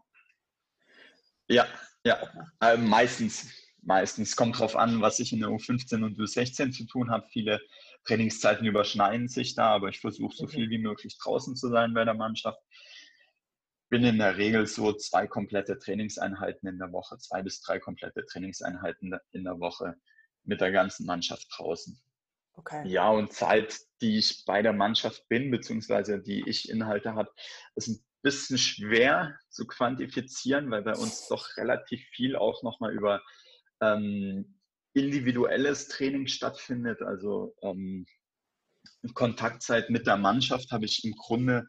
Ja, 1.48 1.66
ja, 2.04 2.18
äh, 2.60 2.76
meistens. 2.76 3.52
meistens. 3.82 4.34
Kommt 4.34 4.56
darauf 4.56 4.76
an, 4.76 5.00
was 5.00 5.20
ich 5.20 5.32
in 5.32 5.40
der 5.40 5.50
U15 5.50 6.04
und 6.04 6.18
U16 6.18 6.72
zu 6.72 6.86
tun 6.86 7.10
habe. 7.10 7.26
Viele 7.28 7.60
Trainingszeiten 8.04 8.66
überschneiden 8.66 9.28
sich 9.28 9.54
da, 9.54 9.68
aber 9.68 9.88
ich 9.90 10.00
versuche 10.00 10.34
so 10.34 10.44
mhm. 10.44 10.48
viel 10.48 10.70
wie 10.70 10.78
möglich 10.78 11.18
draußen 11.18 11.54
zu 11.54 11.68
sein 11.68 11.94
bei 11.94 12.04
der 12.04 12.14
Mannschaft. 12.14 12.58
Bin 13.90 14.04
in 14.04 14.18
der 14.18 14.36
Regel 14.38 14.66
so 14.66 14.92
zwei 14.94 15.26
komplette 15.26 15.78
Trainingseinheiten 15.78 16.68
in 16.68 16.78
der 16.78 16.90
Woche, 16.92 17.18
zwei 17.18 17.42
bis 17.42 17.60
drei 17.60 17.78
komplette 17.78 18.24
Trainingseinheiten 18.26 19.14
in 19.32 19.44
der 19.44 19.60
Woche 19.60 19.94
mit 20.44 20.60
der 20.60 20.72
ganzen 20.72 21.06
Mannschaft 21.06 21.46
draußen. 21.56 22.00
Okay. 22.56 22.86
Ja, 22.86 23.10
und 23.10 23.32
Zeit, 23.32 23.78
die 24.00 24.18
ich 24.18 24.44
bei 24.46 24.62
der 24.62 24.72
Mannschaft 24.72 25.26
bin, 25.28 25.50
beziehungsweise 25.50 26.22
die 26.22 26.48
ich 26.48 26.68
Inhalte 26.68 27.14
habe, 27.14 27.30
ist 27.74 27.88
ein 27.88 28.04
bisschen 28.22 28.58
schwer 28.58 29.36
zu 29.50 29.66
quantifizieren, 29.66 30.70
weil 30.70 30.82
bei 30.82 30.94
uns 30.94 31.28
doch 31.28 31.56
relativ 31.56 32.02
viel 32.12 32.36
auch 32.36 32.62
nochmal 32.62 32.92
über 32.92 33.22
ähm, 33.80 34.58
individuelles 34.94 35.88
Training 35.88 36.26
stattfindet. 36.28 37.02
Also 37.02 37.54
ähm, 37.62 38.06
Kontaktzeit 39.14 39.90
mit 39.90 40.06
der 40.06 40.16
Mannschaft 40.16 40.70
habe 40.70 40.84
ich 40.84 41.04
im 41.04 41.14
Grunde 41.16 41.68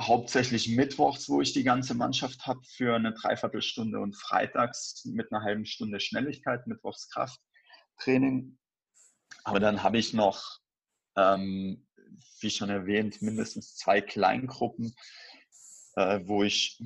hauptsächlich 0.00 0.68
mittwochs, 0.68 1.28
wo 1.28 1.40
ich 1.40 1.52
die 1.52 1.64
ganze 1.64 1.94
Mannschaft 1.94 2.46
habe, 2.46 2.60
für 2.64 2.94
eine 2.94 3.12
Dreiviertelstunde 3.12 3.98
und 3.98 4.14
freitags 4.16 5.04
mit 5.04 5.32
einer 5.32 5.42
halben 5.42 5.66
Stunde 5.66 5.98
Schnelligkeit, 5.98 6.66
mittwochs 6.66 7.08
Krafttraining. 7.10 8.58
Aber 9.44 9.60
dann 9.60 9.82
habe 9.82 9.98
ich 9.98 10.14
noch, 10.14 10.60
ähm, 11.16 11.86
wie 12.40 12.50
schon 12.50 12.70
erwähnt, 12.70 13.22
mindestens 13.22 13.74
zwei 13.74 14.00
Kleingruppen, 14.00 14.94
äh, 15.96 16.20
wo 16.24 16.44
ich 16.44 16.80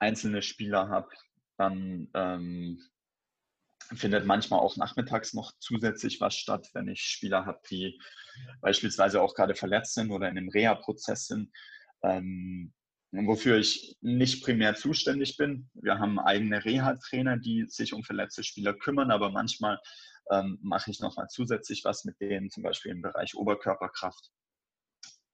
einzelne 0.00 0.42
Spieler 0.42 0.88
habe. 0.88 1.08
Dann 1.58 2.08
ähm, 2.14 2.82
findet 3.94 4.26
manchmal 4.26 4.60
auch 4.60 4.76
nachmittags 4.76 5.32
noch 5.32 5.52
zusätzlich 5.60 6.20
was 6.20 6.34
statt, 6.34 6.68
wenn 6.74 6.88
ich 6.88 7.02
Spieler 7.02 7.46
habe, 7.46 7.60
die 7.70 8.00
beispielsweise 8.60 9.22
auch 9.22 9.34
gerade 9.34 9.54
verletzt 9.54 9.94
sind 9.94 10.10
oder 10.10 10.28
in 10.28 10.36
einem 10.36 10.48
Reha-Prozess 10.48 11.28
sind, 11.28 11.52
ähm, 12.02 12.72
wofür 13.12 13.58
ich 13.58 13.96
nicht 14.00 14.44
primär 14.44 14.74
zuständig 14.74 15.36
bin. 15.36 15.70
Wir 15.74 15.98
haben 15.98 16.18
eigene 16.18 16.64
Reha-Trainer, 16.64 17.38
die 17.38 17.64
sich 17.66 17.94
um 17.94 18.04
verletzte 18.04 18.44
Spieler 18.44 18.74
kümmern, 18.74 19.10
aber 19.10 19.30
manchmal 19.30 19.78
ähm, 20.30 20.58
mache 20.62 20.90
ich 20.90 21.00
nochmal 21.00 21.28
zusätzlich 21.28 21.84
was 21.84 22.04
mit 22.04 22.20
denen, 22.20 22.50
zum 22.50 22.62
Beispiel 22.62 22.92
im 22.92 23.02
Bereich 23.02 23.34
Oberkörperkraft. 23.34 24.30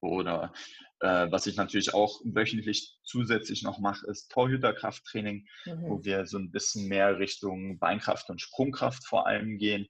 Oder 0.01 0.53
äh, 1.01 1.31
was 1.31 1.47
ich 1.47 1.57
natürlich 1.57 1.95
auch 1.95 2.21
wöchentlich 2.25 2.99
zusätzlich 3.03 3.63
noch 3.63 3.79
mache, 3.79 4.07
ist 4.07 4.31
Torhüterkrafttraining, 4.31 5.47
mhm. 5.65 5.83
wo 5.83 6.05
wir 6.05 6.27
so 6.27 6.39
ein 6.39 6.51
bisschen 6.51 6.89
mehr 6.89 7.19
Richtung 7.19 7.79
Beinkraft 7.79 8.29
und 8.31 8.41
Sprungkraft 8.41 9.05
vor 9.07 9.27
allem 9.27 9.59
gehen. 9.59 9.89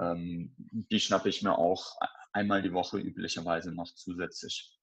Ähm, 0.00 0.54
die 0.58 1.00
schnappe 1.00 1.28
ich 1.28 1.42
mir 1.42 1.56
auch 1.56 1.96
einmal 2.32 2.62
die 2.62 2.72
Woche 2.72 2.98
üblicherweise 2.98 3.72
noch 3.72 3.92
zusätzlich. 3.94 4.79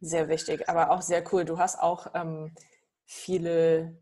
Sehr 0.00 0.28
wichtig, 0.28 0.68
aber 0.68 0.90
auch 0.90 1.02
sehr 1.02 1.24
cool. 1.32 1.44
Du 1.44 1.58
hast 1.58 1.78
auch 1.78 2.08
ähm, 2.14 2.54
viele 3.04 3.98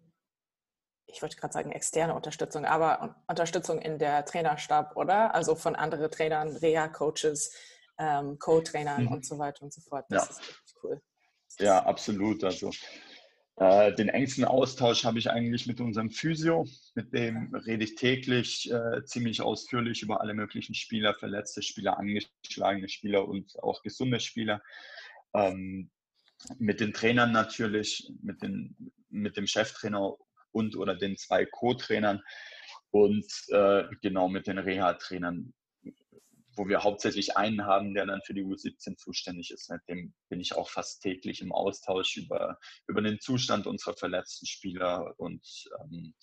ich 1.06 1.22
wollte 1.22 1.36
gerade 1.36 1.52
sagen 1.52 1.72
externe 1.72 2.14
Unterstützung, 2.14 2.64
aber 2.64 3.16
Unterstützung 3.28 3.80
in 3.80 3.98
der 3.98 4.24
Trainerstab, 4.24 4.96
oder? 4.96 5.34
Also 5.34 5.54
von 5.54 5.76
anderen 5.76 6.10
Trainern, 6.10 6.56
Reha-Coaches, 6.56 7.54
ähm, 7.98 8.38
Co-Trainern 8.38 9.04
mhm. 9.04 9.12
und 9.12 9.26
so 9.26 9.38
weiter 9.38 9.62
und 9.62 9.72
so 9.72 9.80
fort. 9.80 10.04
Das 10.08 10.24
ja. 10.24 10.30
ist 10.30 10.40
wirklich 10.40 10.74
cool. 10.82 11.02
Ja, 11.60 11.86
absolut. 11.86 12.44
Also 12.44 12.70
äh, 13.56 13.94
den 13.94 14.08
engsten 14.08 14.44
Austausch 14.44 15.04
habe 15.04 15.18
ich 15.18 15.30
eigentlich 15.30 15.66
mit 15.66 15.80
unserem 15.80 16.10
Physio, 16.10 16.66
mit 16.94 17.14
dem 17.14 17.54
rede 17.54 17.84
ich 17.84 17.94
täglich 17.94 18.70
äh, 18.70 19.02
ziemlich 19.04 19.40
ausführlich 19.40 20.02
über 20.02 20.20
alle 20.20 20.34
möglichen 20.34 20.74
Spieler, 20.74 21.14
verletzte 21.14 21.62
Spieler, 21.62 21.98
angeschlagene 21.98 22.88
Spieler 22.88 23.26
und 23.26 23.58
auch 23.62 23.82
gesunde 23.82 24.20
Spieler. 24.20 24.60
Ähm, 25.34 25.90
mit 26.58 26.80
den 26.80 26.92
Trainern 26.92 27.32
natürlich, 27.32 28.10
mit, 28.22 28.42
den, 28.42 28.92
mit 29.08 29.36
dem 29.36 29.46
Cheftrainer 29.46 30.16
und 30.52 30.76
oder 30.76 30.94
den 30.94 31.16
zwei 31.16 31.44
Co-Trainern 31.46 32.22
und 32.90 33.26
äh, 33.48 33.84
genau 34.00 34.28
mit 34.28 34.46
den 34.46 34.58
Reha-Trainern, 34.58 35.52
wo 36.56 36.66
wir 36.66 36.82
hauptsächlich 36.82 37.36
einen 37.36 37.66
haben, 37.66 37.94
der 37.94 38.06
dann 38.06 38.22
für 38.24 38.32
die 38.32 38.42
U17 38.42 38.96
zuständig 38.96 39.50
ist. 39.50 39.70
Mit 39.70 39.82
dem 39.88 40.14
bin 40.30 40.40
ich 40.40 40.54
auch 40.54 40.70
fast 40.70 41.02
täglich 41.02 41.42
im 41.42 41.52
Austausch 41.52 42.16
über, 42.16 42.58
über 42.86 43.02
den 43.02 43.20
Zustand 43.20 43.66
unserer 43.66 43.94
verletzten 43.94 44.46
Spieler 44.46 45.14
und 45.18 45.44
ähm, 45.80 46.14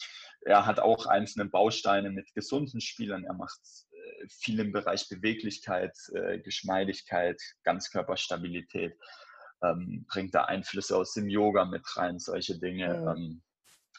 er 0.42 0.66
hat 0.66 0.80
auch 0.80 1.06
einzelne 1.06 1.46
Bausteine 1.46 2.10
mit 2.12 2.34
gesunden 2.34 2.82
Spielern. 2.82 3.24
Er 3.24 3.34
macht 3.34 3.60
viel 4.30 4.60
im 4.60 4.72
Bereich 4.72 5.10
Beweglichkeit, 5.10 5.96
äh, 6.14 6.40
Geschmeidigkeit, 6.40 7.42
Ganzkörperstabilität. 7.64 8.98
Ähm, 9.64 10.06
bringt 10.10 10.36
da 10.36 10.46
Einflüsse 10.46 10.98
aus 10.98 11.14
dem 11.14 11.30
Yoga 11.30 11.66
mit 11.66 11.86
rein, 11.96 12.20
solche 12.20 12.60
Dinge. 12.60 13.00
Mhm. 13.00 13.08
Ähm, 13.08 13.44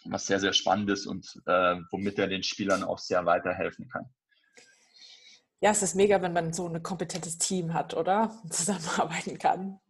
was 0.07 0.27
sehr, 0.27 0.41
sehr 0.41 0.53
spannend 0.53 0.91
ist 0.91 1.07
und 1.07 1.27
äh, 1.47 1.77
womit 1.91 2.19
er 2.19 2.27
den 2.27 2.43
Spielern 2.43 2.83
auch 2.85 2.99
sehr 2.99 3.25
weiterhelfen 3.25 3.89
kann. 3.89 4.05
Ja, 5.61 5.71
es 5.71 5.83
ist 5.83 5.95
mega, 5.95 6.21
wenn 6.21 6.33
man 6.33 6.53
so 6.53 6.69
ein 6.69 6.83
kompetentes 6.83 7.39
Team 7.39 7.73
hat, 7.73 7.95
oder? 7.95 8.31
Zusammenarbeiten 8.51 9.39
kann. 9.39 9.81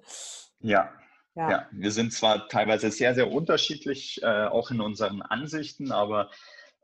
Ja. 0.61 0.92
Ja. 1.35 1.50
ja. 1.50 1.68
wir 1.72 1.90
sind 1.90 2.12
zwar 2.12 2.48
teilweise 2.48 2.92
sehr, 2.92 3.14
sehr 3.14 3.31
unterschiedlich, 3.31 4.22
äh, 4.22 4.46
auch 4.46 4.70
in 4.70 4.81
unseren 4.81 5.20
Ansichten, 5.20 5.90
aber 5.90 6.31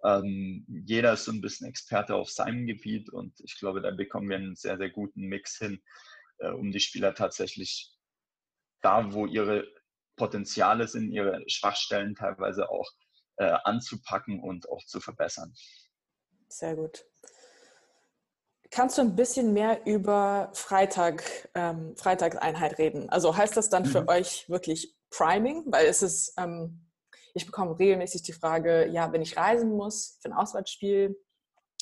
ähm, 0.05 0.67
jeder 0.87 1.13
ist 1.13 1.25
so 1.25 1.33
ein 1.33 1.41
bisschen 1.41 1.69
Experte 1.69 2.15
auf 2.15 2.31
seinem 2.31 2.67
Gebiet 2.67 3.11
und 3.11 3.39
ich 3.41 3.59
glaube, 3.59 3.81
da 3.83 3.91
bekommen 3.91 4.29
wir 4.29 4.37
einen 4.37 4.57
sehr, 4.57 4.79
sehr 4.79 4.91
guten 4.91 5.23
Mix 5.23 5.59
hin, 5.59 5.83
äh, 6.39 6.51
um 6.51 6.73
die 6.73 6.81
Spieler 6.81 7.15
tatsächlich 7.15 7.93
da, 8.83 9.13
wo 9.13 9.27
ihre 9.27 9.67
Potenziale 10.17 10.89
sind, 10.89 11.13
ihre 11.13 11.43
Schwachstellen 11.49 12.15
teilweise 12.15 12.71
auch 12.71 12.91
äh, 13.37 13.57
anzupacken 13.65 14.41
und 14.41 14.69
auch 14.69 14.85
zu 14.85 15.01
verbessern. 15.01 15.55
Sehr 16.49 16.77
gut. 16.77 17.05
Kannst 18.71 18.99
du 18.99 19.03
ein 19.03 19.17
bisschen 19.17 19.53
mehr 19.53 19.85
über 19.85 20.51
Freitag, 20.55 21.51
ähm, 21.55 21.97
Freitagseinheit 21.97 22.79
reden? 22.79 23.09
Also 23.11 23.37
heißt 23.37 23.57
das 23.57 23.69
dann 23.69 23.85
für 23.85 24.03
mhm. 24.03 24.09
euch 24.09 24.49
wirklich 24.49 24.97
Priming? 25.11 25.65
Weil 25.67 25.87
es 25.87 26.03
ist, 26.03 26.35
ähm, 26.39 26.90
ich 27.35 27.47
bekomme 27.47 27.79
regelmäßig 27.79 28.23
die 28.23 28.33
Frage, 28.33 28.87
ja, 28.89 29.13
wenn 29.13 29.23
ich 29.23 29.37
reisen 29.37 29.73
muss 29.73 30.19
für 30.21 30.29
ein 30.29 30.35
Auswärtsspiel, 30.35 31.17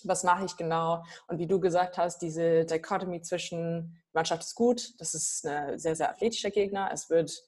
was 0.05 0.23
mache 0.23 0.45
ich 0.45 0.57
genau? 0.57 1.05
Und 1.27 1.39
wie 1.39 1.47
du 1.47 1.59
gesagt 1.59 1.99
hast, 1.99 2.19
diese 2.19 2.65
Dichotomie 2.65 3.21
zwischen 3.23 4.01
Mannschaft 4.13 4.45
ist 4.45 4.55
gut, 4.55 4.93
das 4.99 5.15
ist 5.15 5.47
ein 5.47 5.79
sehr, 5.79 5.97
sehr 5.97 6.11
athletischer 6.11 6.51
Gegner, 6.51 6.91
es 6.93 7.11
wird 7.11 7.43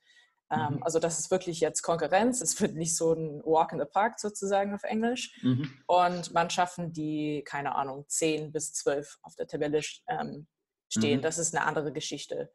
ähm, 0.51 0.75
mhm. 0.75 0.83
Also 0.83 0.99
das 0.99 1.19
ist 1.19 1.31
wirklich 1.31 1.61
jetzt 1.61 1.83
Konkurrenz. 1.83 2.41
Es 2.41 2.61
wird 2.61 2.75
nicht 2.75 2.97
so 2.97 3.13
ein 3.13 3.41
Walk 3.45 3.73
in 3.73 3.79
the 3.79 3.85
Park 3.85 4.19
sozusagen 4.19 4.75
auf 4.75 4.83
Englisch. 4.83 5.39
Mhm. 5.43 5.71
Und 5.87 6.35
Mannschaften, 6.35 6.93
die, 6.93 7.43
keine 7.47 7.75
Ahnung, 7.75 8.05
10 8.09 8.53
bis 8.53 8.73
12 8.73 9.19
auf 9.23 9.37
der 9.37 9.47
Tabelle 9.47 9.81
ähm, 10.09 10.47
stehen, 10.89 11.19
mhm. 11.19 11.23
das 11.23 11.39
ist 11.39 11.55
eine 11.55 11.67
andere 11.67 11.93
Geschichte. 11.93 12.53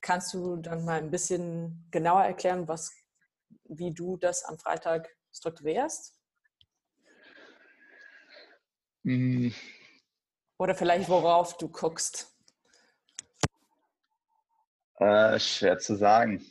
Kannst 0.00 0.34
du 0.34 0.56
dann 0.56 0.84
mal 0.84 0.98
ein 0.98 1.10
bisschen 1.10 1.88
genauer 1.90 2.22
erklären, 2.22 2.68
was, 2.68 2.92
wie 3.68 3.92
du 3.92 4.16
das 4.16 4.44
am 4.44 4.58
Freitag 4.58 5.08
strukturierst? 5.32 6.18
Mhm. 9.02 9.54
Oder 10.58 10.74
vielleicht 10.74 11.08
worauf 11.08 11.56
du 11.56 11.68
guckst? 11.68 12.34
Äh, 14.96 15.38
schwer 15.38 15.78
zu 15.78 15.96
sagen 15.96 16.44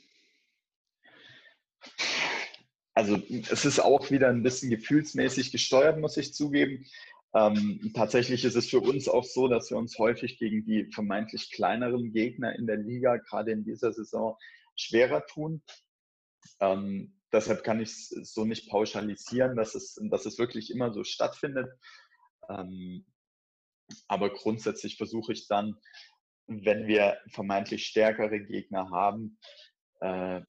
also 2.97 3.21
es 3.51 3.63
ist 3.63 3.79
auch 3.79 4.09
wieder 4.09 4.29
ein 4.29 4.41
bisschen 4.41 4.71
gefühlsmäßig 4.71 5.51
gesteuert, 5.51 5.99
muss 5.99 6.17
ich 6.17 6.33
zugeben. 6.33 6.83
Ähm, 7.35 7.91
tatsächlich 7.93 8.43
ist 8.43 8.55
es 8.55 8.69
für 8.69 8.79
uns 8.79 9.07
auch 9.07 9.23
so, 9.23 9.47
dass 9.47 9.69
wir 9.69 9.77
uns 9.77 9.99
häufig 9.99 10.39
gegen 10.39 10.65
die 10.65 10.89
vermeintlich 10.91 11.51
kleineren 11.51 12.11
Gegner 12.11 12.55
in 12.55 12.65
der 12.65 12.77
Liga, 12.77 13.17
gerade 13.17 13.51
in 13.51 13.63
dieser 13.63 13.93
Saison, 13.93 14.35
schwerer 14.75 15.23
tun. 15.27 15.61
Ähm, 16.59 17.13
deshalb 17.31 17.63
kann 17.63 17.79
ich 17.79 17.89
es 17.89 18.09
so 18.33 18.45
nicht 18.45 18.69
pauschalisieren, 18.69 19.55
dass 19.55 19.75
es, 19.75 19.99
dass 20.09 20.25
es 20.25 20.37
wirklich 20.37 20.71
immer 20.71 20.93
so 20.93 21.03
stattfindet. 21.03 21.71
Ähm, 22.49 23.05
aber 24.07 24.33
grundsätzlich 24.33 24.97
versuche 24.97 25.33
ich 25.33 25.47
dann, 25.47 25.75
wenn 26.47 26.87
wir 26.87 27.17
vermeintlich 27.29 27.85
stärkere 27.85 28.39
Gegner 28.39 28.89
haben, 28.89 29.37
äh, 30.01 30.41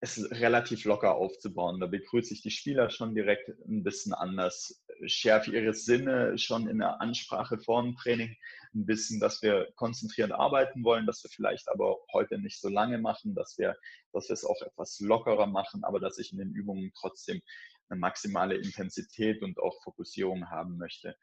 es 0.00 0.30
relativ 0.30 0.84
locker 0.84 1.16
aufzubauen. 1.16 1.80
Da 1.80 1.86
begrüße 1.86 2.32
ich 2.32 2.42
die 2.42 2.50
Spieler 2.50 2.88
schon 2.90 3.14
direkt 3.14 3.48
ein 3.66 3.82
bisschen 3.82 4.14
anders, 4.14 4.84
schärfe 5.06 5.52
ihre 5.52 5.74
Sinne 5.74 6.38
schon 6.38 6.68
in 6.68 6.78
der 6.78 7.00
Ansprache 7.00 7.58
vor 7.58 7.82
dem 7.82 7.96
Training 7.96 8.36
ein 8.78 8.86
bisschen, 8.86 9.20
dass 9.20 9.42
wir 9.42 9.68
konzentriert 9.76 10.32
arbeiten 10.32 10.84
wollen, 10.84 11.06
dass 11.06 11.22
wir 11.22 11.30
vielleicht 11.30 11.68
aber 11.68 11.96
heute 12.12 12.38
nicht 12.38 12.60
so 12.60 12.68
lange 12.68 12.98
machen, 12.98 13.34
dass 13.34 13.56
wir, 13.58 13.76
dass 14.12 14.28
wir 14.28 14.34
es 14.34 14.44
auch 14.44 14.60
etwas 14.62 14.98
lockerer 15.00 15.46
machen, 15.46 15.84
aber 15.84 16.00
dass 16.00 16.18
ich 16.18 16.32
in 16.32 16.38
den 16.38 16.52
Übungen 16.52 16.92
trotzdem 16.98 17.40
eine 17.88 18.00
maximale 18.00 18.56
Intensität 18.56 19.42
und 19.42 19.58
auch 19.58 19.82
Fokussierung 19.82 20.50
haben 20.50 20.76
möchte. 20.76 21.16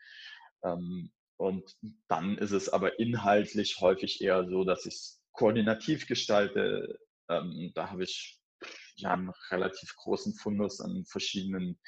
Ähm, 0.63 1.11
und 1.37 1.75
dann 2.07 2.37
ist 2.37 2.51
es 2.51 2.69
aber 2.69 2.99
inhaltlich 2.99 3.77
häufig 3.81 4.21
eher 4.21 4.47
so, 4.47 4.63
dass 4.63 4.85
ich 4.85 4.93
es 4.95 5.21
koordinativ 5.33 6.07
gestalte. 6.07 6.97
Ähm, 7.29 7.71
da 7.75 7.91
habe 7.91 8.03
ich 8.03 8.39
ja 8.95 9.11
einen 9.11 9.31
relativ 9.51 9.95
großen 9.97 10.33
Fundus 10.35 10.79
an 10.79 11.05
verschiedenen 11.05 11.79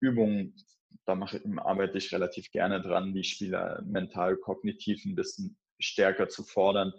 Übungen. 0.00 0.56
Da 1.04 1.14
mache, 1.14 1.42
arbeite 1.56 1.98
ich 1.98 2.12
relativ 2.12 2.50
gerne 2.50 2.80
dran, 2.80 3.14
die 3.14 3.24
Spieler 3.24 3.82
mental, 3.82 4.36
kognitiv 4.36 5.04
ein 5.04 5.14
bisschen 5.14 5.56
stärker 5.78 6.28
zu 6.28 6.44
fordern 6.44 6.92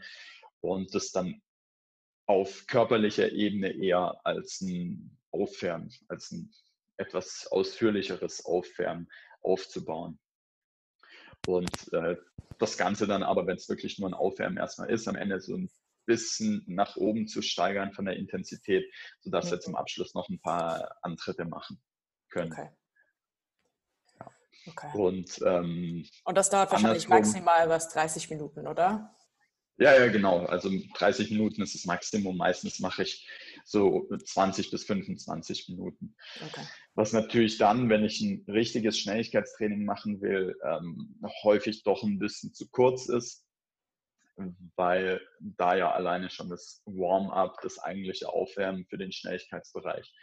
und 0.61 0.93
das 0.93 1.11
dann 1.11 1.41
auf 2.27 2.65
körperlicher 2.67 3.31
Ebene 3.31 3.71
eher 3.71 4.19
als 4.25 4.61
ein 4.61 5.17
Aufwärmen, 5.31 5.91
als 6.07 6.31
ein 6.31 6.51
etwas 6.97 7.47
ausführlicheres 7.47 8.45
Aufwärmen 8.45 9.09
aufzubauen. 9.41 10.19
Und 11.47 11.93
äh, 11.93 12.17
das 12.57 12.77
Ganze 12.77 13.05
dann 13.05 13.23
aber, 13.23 13.45
wenn 13.47 13.57
es 13.57 13.69
wirklich 13.69 13.99
nur 13.99 14.09
ein 14.09 14.13
Aufwärmen 14.13 14.57
erstmal 14.57 14.89
ist, 14.89 15.07
am 15.07 15.15
Ende 15.15 15.39
so 15.39 15.55
ein 15.55 15.69
bisschen 16.05 16.63
nach 16.67 16.95
oben 16.95 17.27
zu 17.27 17.41
steigern 17.41 17.91
von 17.91 18.05
der 18.05 18.15
Intensität, 18.15 18.85
sodass 19.19 19.47
mhm. 19.47 19.51
wir 19.51 19.59
zum 19.59 19.75
Abschluss 19.75 20.13
noch 20.13 20.29
ein 20.29 20.39
paar 20.39 20.97
Antritte 21.01 21.45
machen 21.45 21.81
können. 22.29 22.51
Okay. 22.51 22.69
Okay. 24.67 24.97
Und, 24.97 25.39
ähm, 25.45 26.05
Und 26.23 26.37
das 26.37 26.49
dauert 26.49 26.71
wahrscheinlich 26.71 27.07
maximal 27.07 27.69
was 27.69 27.89
30 27.89 28.29
Minuten, 28.29 28.67
oder? 28.67 29.15
Ja, 29.77 29.93
ja, 29.93 30.07
genau. 30.07 30.45
Also 30.45 30.69
30 30.97 31.31
Minuten 31.31 31.61
ist 31.61 31.75
das 31.75 31.85
Maximum. 31.85 32.37
Meistens 32.37 32.79
mache 32.79 33.03
ich 33.03 33.27
so 33.65 34.07
20 34.09 34.71
bis 34.71 34.85
25 34.85 35.69
Minuten. 35.69 36.15
Okay. 36.45 36.65
Was 36.93 37.11
natürlich 37.11 37.57
dann, 37.57 37.89
wenn 37.89 38.05
ich 38.05 38.21
ein 38.21 38.45
richtiges 38.47 38.97
Schnelligkeitstraining 38.97 39.83
machen 39.83 40.21
will, 40.21 40.55
ähm, 40.63 41.19
häufig 41.43 41.83
doch 41.83 42.03
ein 42.03 42.19
bisschen 42.19 42.53
zu 42.53 42.69
kurz 42.69 43.09
ist, 43.09 43.45
weil 44.77 45.19
da 45.39 45.75
ja 45.75 45.91
alleine 45.91 46.29
schon 46.29 46.49
das 46.49 46.81
Warm-up, 46.85 47.59
das 47.61 47.79
eigentliche 47.79 48.29
Aufwärmen 48.29 48.85
für 48.85 48.97
den 48.97 49.11
Schnelligkeitsbereich 49.11 50.13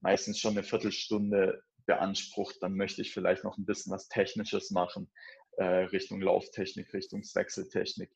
meistens 0.00 0.38
schon 0.38 0.52
eine 0.52 0.62
Viertelstunde 0.62 1.62
beansprucht. 1.90 2.56
Dann 2.60 2.74
möchte 2.74 3.02
ich 3.02 3.12
vielleicht 3.12 3.44
noch 3.44 3.58
ein 3.58 3.66
bisschen 3.66 3.92
was 3.92 4.08
Technisches 4.08 4.70
machen, 4.70 5.10
äh, 5.56 5.64
Richtung 5.64 6.20
Lauftechnik, 6.20 6.92
Richtung 6.94 7.22
Wechseltechnik 7.22 8.10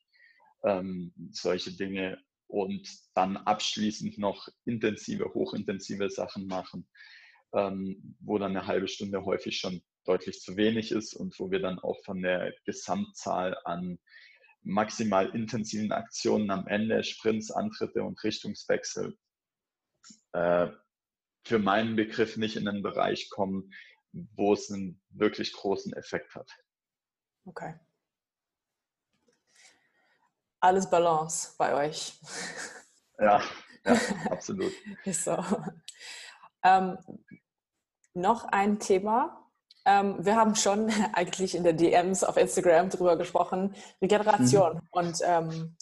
ähm, 0.63 1.13
solche 1.31 1.71
Dinge 1.71 2.17
und 2.47 2.87
dann 3.13 3.37
abschließend 3.37 4.17
noch 4.17 4.47
intensive, 4.65 5.33
hochintensive 5.33 6.09
Sachen 6.09 6.47
machen, 6.47 6.87
ähm, 7.53 8.15
wo 8.19 8.37
dann 8.37 8.55
eine 8.55 8.67
halbe 8.67 8.87
Stunde 8.87 9.25
häufig 9.25 9.57
schon 9.57 9.81
deutlich 10.05 10.39
zu 10.39 10.55
wenig 10.55 10.91
ist 10.91 11.13
und 11.13 11.37
wo 11.39 11.51
wir 11.51 11.59
dann 11.59 11.79
auch 11.79 11.97
von 12.03 12.21
der 12.21 12.53
Gesamtzahl 12.65 13.57
an 13.65 13.99
maximal 14.61 15.29
intensiven 15.35 15.91
Aktionen 15.91 16.49
am 16.49 16.67
Ende, 16.67 17.03
Sprints, 17.03 17.51
Antritte 17.51 18.03
und 18.03 18.23
Richtungswechsel, 18.23 19.15
äh, 20.33 20.67
für 21.45 21.59
meinen 21.59 21.95
Begriff 21.95 22.37
nicht 22.37 22.57
in 22.57 22.67
einen 22.67 22.83
Bereich 22.83 23.29
kommen, 23.29 23.73
wo 24.11 24.53
es 24.53 24.71
einen 24.71 25.01
wirklich 25.09 25.53
großen 25.53 25.93
Effekt 25.93 26.35
hat. 26.35 26.49
Okay 27.45 27.75
alles 30.65 30.89
Balance 30.89 31.53
bei 31.57 31.73
euch. 31.73 32.19
Ja, 33.17 33.41
ja 33.85 33.97
absolut. 34.29 34.73
so. 35.05 35.37
Ähm, 36.65 36.97
noch 38.13 38.43
ein 38.43 38.77
Thema. 38.77 39.49
Ähm, 39.85 40.17
wir 40.19 40.35
haben 40.35 40.53
schon 40.55 40.91
eigentlich 41.13 41.55
in 41.55 41.63
der 41.63 41.71
DMs 41.71 42.25
auf 42.25 42.35
Instagram 42.35 42.89
darüber 42.89 43.15
gesprochen, 43.15 43.73
Regeneration 44.01 44.73
mhm. 44.73 44.81
und 44.91 45.19
ähm, 45.23 45.77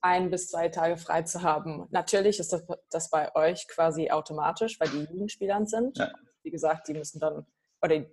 ein 0.00 0.30
bis 0.30 0.48
zwei 0.48 0.68
Tage 0.68 0.96
frei 0.96 1.22
zu 1.22 1.42
haben. 1.42 1.86
Natürlich 1.90 2.38
ist 2.38 2.52
das, 2.52 2.64
das 2.90 3.10
bei 3.10 3.34
euch 3.34 3.66
quasi 3.68 4.10
automatisch, 4.10 4.78
weil 4.80 4.88
die 4.90 5.04
Jugendspielern 5.12 5.66
sind. 5.66 5.98
Ja. 5.98 6.12
Wie 6.42 6.50
gesagt, 6.50 6.88
die 6.88 6.94
müssen 6.94 7.20
dann, 7.20 7.46
oder 7.82 8.04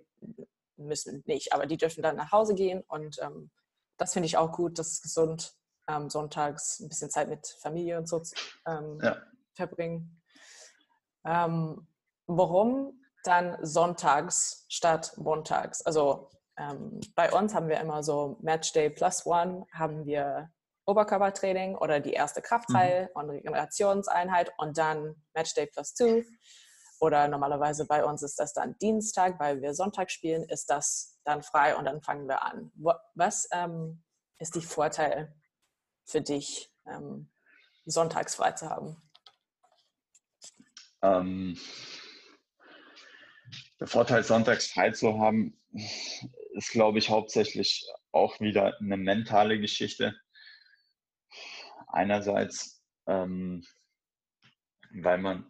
müssen 0.76 1.22
nicht, 1.26 1.52
aber 1.52 1.66
die 1.66 1.76
dürfen 1.76 2.02
dann 2.02 2.16
nach 2.16 2.32
Hause 2.32 2.54
gehen 2.54 2.82
und 2.88 3.18
ähm, 3.22 3.50
das 3.96 4.12
finde 4.12 4.26
ich 4.26 4.36
auch 4.36 4.52
gut, 4.52 4.78
das 4.78 4.92
ist 4.92 5.02
gesund 5.02 5.54
ähm, 5.88 6.10
sonntags 6.10 6.80
ein 6.80 6.88
bisschen 6.88 7.10
Zeit 7.10 7.28
mit 7.28 7.46
Familie 7.60 7.98
und 7.98 8.08
so 8.08 8.22
ähm, 8.66 8.98
ja. 9.02 9.16
verbringen. 9.54 10.20
Ähm, 11.24 11.86
warum 12.26 13.00
dann 13.24 13.56
sonntags 13.64 14.66
statt 14.68 15.14
montags? 15.16 15.82
Also 15.82 16.30
ähm, 16.58 17.00
bei 17.14 17.32
uns 17.32 17.54
haben 17.54 17.68
wir 17.68 17.80
immer 17.80 18.02
so 18.02 18.38
Matchday 18.40 18.90
plus 18.90 19.26
one, 19.26 19.66
haben 19.72 20.04
wir 20.04 20.50
Oberkörpertraining 20.86 21.76
oder 21.76 22.00
die 22.00 22.12
erste 22.12 22.40
Kraftteil 22.40 23.04
mhm. 23.04 23.20
und 23.20 23.30
Regenerationseinheit 23.30 24.52
und 24.58 24.78
dann 24.78 25.22
Matchday 25.34 25.66
plus 25.66 25.94
two. 25.94 26.22
Oder 26.98 27.28
normalerweise 27.28 27.86
bei 27.86 28.04
uns 28.04 28.22
ist 28.22 28.38
das 28.38 28.54
dann 28.54 28.78
Dienstag, 28.78 29.38
weil 29.38 29.60
wir 29.60 29.74
Sonntag 29.74 30.10
spielen, 30.10 30.44
ist 30.44 30.70
das 30.70 31.18
dann 31.24 31.42
frei 31.42 31.76
und 31.76 31.84
dann 31.84 32.00
fangen 32.00 32.26
wir 32.26 32.42
an. 32.42 32.72
Was 33.14 33.48
ähm, 33.52 34.02
ist 34.38 34.54
die 34.54 34.62
Vorteil 34.62 35.34
für 36.04 36.22
dich, 36.22 36.72
ähm, 36.86 37.30
sonntags 37.84 38.36
frei 38.36 38.52
zu 38.52 38.70
haben? 38.70 38.96
Ähm, 41.02 41.58
der 43.78 43.86
Vorteil, 43.86 44.24
sonntags 44.24 44.68
frei 44.68 44.90
zu 44.92 45.18
haben, 45.18 45.60
ist, 46.54 46.70
glaube 46.70 46.98
ich, 46.98 47.10
hauptsächlich 47.10 47.86
auch 48.12 48.40
wieder 48.40 48.78
eine 48.80 48.96
mentale 48.96 49.60
Geschichte. 49.60 50.16
Einerseits, 51.86 52.82
ähm, 53.06 53.64
weil 54.90 55.18
man 55.18 55.46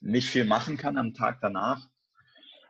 nicht 0.00 0.28
viel 0.28 0.44
machen 0.44 0.76
kann 0.76 0.96
am 0.96 1.14
Tag 1.14 1.40
danach. 1.40 1.86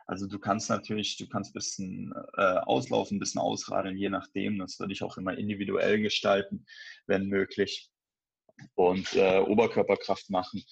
Also 0.07 0.27
du 0.27 0.41
kannst 0.41 0.69
natürlich, 0.69 1.17
du 1.19 1.29
kannst 1.29 1.51
ein 1.51 1.55
bisschen 1.55 2.13
äh, 2.37 2.59
auslaufen, 2.59 3.17
ein 3.17 3.21
bisschen 3.21 3.41
ausradeln, 3.41 3.97
je 3.97 4.11
nachdem. 4.11 4.59
Das 4.59 4.81
würde 4.81 4.93
ich 4.93 5.05
auch 5.05 5.17
immer 5.17 5.39
individuell 5.39 6.03
gestalten, 6.03 6.67
wenn 7.07 7.29
möglich. 7.29 7.91
Und 8.75 9.15
äh, 9.15 9.39
Oberkörperkraft 9.39 10.29
machen. 10.29 10.65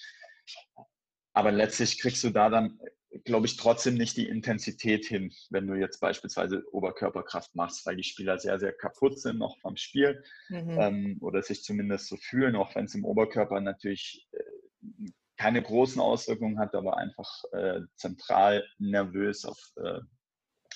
Aber 1.32 1.52
letztlich 1.52 2.00
kriegst 2.00 2.24
du 2.24 2.30
da 2.30 2.50
dann, 2.50 2.80
glaube 3.24 3.46
ich, 3.46 3.56
trotzdem 3.56 3.94
nicht 3.94 4.16
die 4.16 4.28
Intensität 4.28 5.06
hin, 5.06 5.32
wenn 5.50 5.66
du 5.66 5.74
jetzt 5.74 6.00
beispielsweise 6.00 6.64
Oberkörperkraft 6.72 7.54
machst, 7.54 7.86
weil 7.86 7.96
die 7.96 8.04
Spieler 8.04 8.38
sehr, 8.38 8.58
sehr 8.58 8.72
kaputt 8.72 9.18
sind 9.18 9.38
noch 9.38 9.58
vom 9.60 9.76
Spiel 9.76 10.22
mhm. 10.48 10.78
ähm, 10.78 11.18
oder 11.20 11.42
sich 11.42 11.62
zumindest 11.62 12.08
so 12.08 12.16
fühlen, 12.16 12.56
auch 12.56 12.74
wenn 12.74 12.84
es 12.84 12.94
im 12.94 13.04
Oberkörper 13.04 13.60
natürlich 13.60 14.28
äh, 14.32 15.10
keine 15.36 15.62
großen 15.62 16.00
Auswirkungen 16.00 16.58
hat, 16.58 16.74
aber 16.74 16.98
einfach 16.98 17.44
äh, 17.52 17.80
zentral 17.96 18.66
nervös 18.78 19.44
auf 19.44 19.58
äh, 19.76 20.00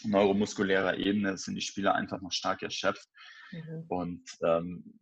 neuromuskulärer 0.04 0.96
Ebene 0.98 1.36
sind 1.36 1.54
die 1.54 1.60
Spieler 1.60 1.94
einfach 1.94 2.20
noch 2.20 2.32
stark 2.32 2.62
erschöpft 2.62 3.08
mhm. 3.50 3.84
und 3.88 4.22
ähm, 4.42 4.98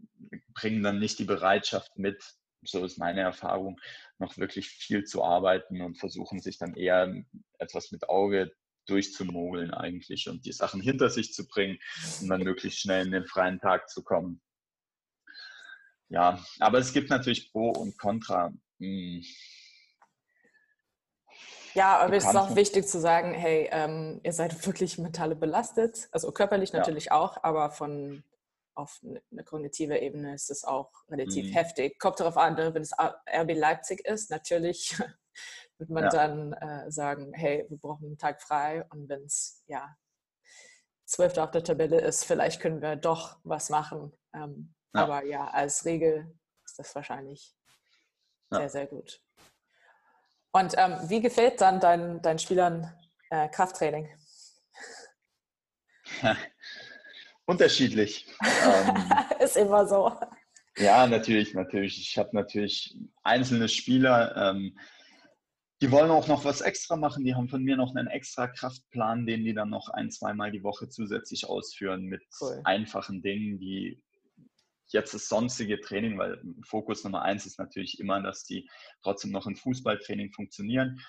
bringen 0.55 0.83
dann 0.83 0.99
nicht 0.99 1.19
die 1.19 1.25
Bereitschaft 1.25 1.97
mit, 1.97 2.23
so 2.63 2.85
ist 2.85 2.99
meine 2.99 3.21
Erfahrung, 3.21 3.81
noch 4.19 4.37
wirklich 4.37 4.69
viel 4.69 5.05
zu 5.05 5.25
arbeiten 5.25 5.81
und 5.81 5.99
versuchen 5.99 6.41
sich 6.41 6.59
dann 6.59 6.75
eher 6.75 7.13
etwas 7.59 7.91
mit 7.91 8.09
Auge 8.09 8.53
durchzumogeln 8.87 9.73
eigentlich 9.73 10.29
und 10.29 10.45
die 10.45 10.53
Sachen 10.53 10.81
hinter 10.81 11.11
sich 11.11 11.33
zu 11.33 11.47
bringen, 11.47 11.79
um 12.21 12.29
dann 12.29 12.43
möglichst 12.43 12.81
schnell 12.81 13.07
in 13.07 13.13
den 13.13 13.27
freien 13.27 13.61
Tag 13.61 13.89
zu 13.89 14.03
kommen. 14.03 14.41
Ja, 16.09 16.45
aber 16.59 16.79
es 16.79 16.93
gibt 16.93 17.09
natürlich 17.09 17.53
Pro 17.53 17.71
und 17.71 17.97
Contra. 17.97 18.53
Hm. 18.79 19.25
Ja, 21.75 21.99
aber 21.99 22.17
es 22.17 22.25
ist 22.25 22.35
auch 22.35 22.57
wichtig 22.57 22.89
zu 22.89 22.99
sagen, 22.99 23.33
hey, 23.33 23.69
ähm, 23.71 24.21
ihr 24.25 24.33
seid 24.33 24.67
wirklich 24.67 24.99
mentale 24.99 25.37
belastet, 25.37 26.09
also 26.11 26.33
körperlich 26.33 26.73
natürlich 26.73 27.07
ja. 27.07 27.13
auch, 27.13 27.45
aber 27.45 27.71
von 27.71 28.25
auf 28.81 29.01
eine 29.03 29.45
kognitive 29.45 29.99
Ebene 29.99 30.35
ist 30.35 30.51
es 30.51 30.65
auch 30.65 30.91
relativ 31.09 31.47
mhm. 31.47 31.53
heftig. 31.53 31.99
Kommt 31.99 32.21
darauf 32.21 32.37
an, 32.37 32.55
ne, 32.55 32.75
wenn 32.75 32.83
es 32.83 32.93
RB 32.93 33.55
Leipzig 33.55 34.05
ist, 34.07 34.31
natürlich 34.31 34.99
wird 35.79 35.91
man 35.91 36.05
ja. 36.05 36.11
dann 36.11 36.53
äh, 36.55 36.91
sagen, 36.91 37.33
hey, 37.35 37.67
wir 37.69 37.79
brauchen 37.79 38.07
einen 38.07 38.19
Tag 38.19 38.43
frei 38.43 38.85
und 38.91 39.09
wenn 39.09 39.23
es 39.25 39.63
ja 39.67 39.97
zwölfte 41.05 41.43
auf 41.43 41.51
der 41.51 41.65
Tabelle 41.65 42.01
ist, 42.01 42.25
vielleicht 42.25 42.61
können 42.61 42.81
wir 42.81 42.97
doch 42.97 43.39
was 43.43 43.69
machen. 43.71 44.13
Ähm, 44.33 44.75
ja. 44.95 45.03
Aber 45.03 45.25
ja, 45.25 45.49
als 45.49 45.85
Regel 45.85 46.33
ist 46.65 46.79
das 46.79 46.95
wahrscheinlich 46.95 47.55
sehr, 48.51 48.69
sehr 48.69 48.87
gut. 48.87 49.23
Und 50.53 50.75
ähm, 50.77 50.99
wie 51.05 51.21
gefällt 51.21 51.61
dann 51.61 51.79
deinen 51.81 52.21
dein 52.23 52.39
Spielern 52.39 52.93
äh, 53.31 53.49
Krafttraining? 53.49 54.09
Unterschiedlich. 57.51 58.27
ähm, 58.65 58.95
ist 59.41 59.57
immer 59.57 59.85
so. 59.85 60.13
Ja, 60.77 61.05
natürlich, 61.09 61.53
natürlich. 61.53 61.99
Ich 61.99 62.17
habe 62.17 62.31
natürlich 62.33 62.97
einzelne 63.25 63.69
Spieler, 63.69 64.37
ähm, 64.37 64.79
die 65.83 65.91
wollen 65.91 66.13
auch 66.13 66.29
noch 66.29 66.45
was 66.45 66.61
extra 66.61 66.95
machen. 66.95 67.25
Die 67.25 67.35
haben 67.35 67.49
von 67.49 67.65
mir 67.65 67.77
noch 67.77 67.93
einen 67.97 68.07
extra 68.07 68.47
Kraftplan, 68.47 69.27
den 69.27 69.45
die 69.45 69.53
dann 69.53 69.69
noch 69.69 69.89
ein, 69.89 70.13
zweimal 70.13 70.53
die 70.53 70.63
Woche 70.63 70.89
zusätzlich 70.89 71.45
ausführen 71.49 72.05
mit 72.05 72.23
cool. 72.41 72.61
einfachen 72.63 73.21
Dingen, 73.21 73.59
die 73.59 74.01
jetzt 74.93 75.13
das 75.15 75.29
sonstige 75.29 75.81
Training, 75.81 76.19
weil 76.19 76.41
Fokus 76.65 77.03
Nummer 77.03 77.23
eins 77.23 77.47
ist 77.47 77.59
natürlich 77.59 77.99
immer, 77.99 78.23
dass 78.23 78.45
die 78.45 78.71
trotzdem 79.03 79.33
noch 79.33 79.49
im 79.49 79.57
Fußballtraining 79.57 80.31
funktionieren. 80.33 81.01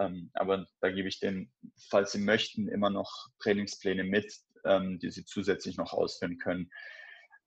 Ähm, 0.00 0.32
aber 0.34 0.66
da 0.80 0.90
gebe 0.90 1.06
ich 1.06 1.20
denen, 1.20 1.52
falls 1.88 2.10
sie 2.10 2.18
möchten, 2.18 2.66
immer 2.66 2.90
noch 2.90 3.28
Trainingspläne 3.38 4.02
mit, 4.02 4.32
ähm, 4.64 4.98
die 4.98 5.10
sie 5.10 5.24
zusätzlich 5.24 5.76
noch 5.76 5.92
ausführen 5.92 6.38
können. 6.38 6.70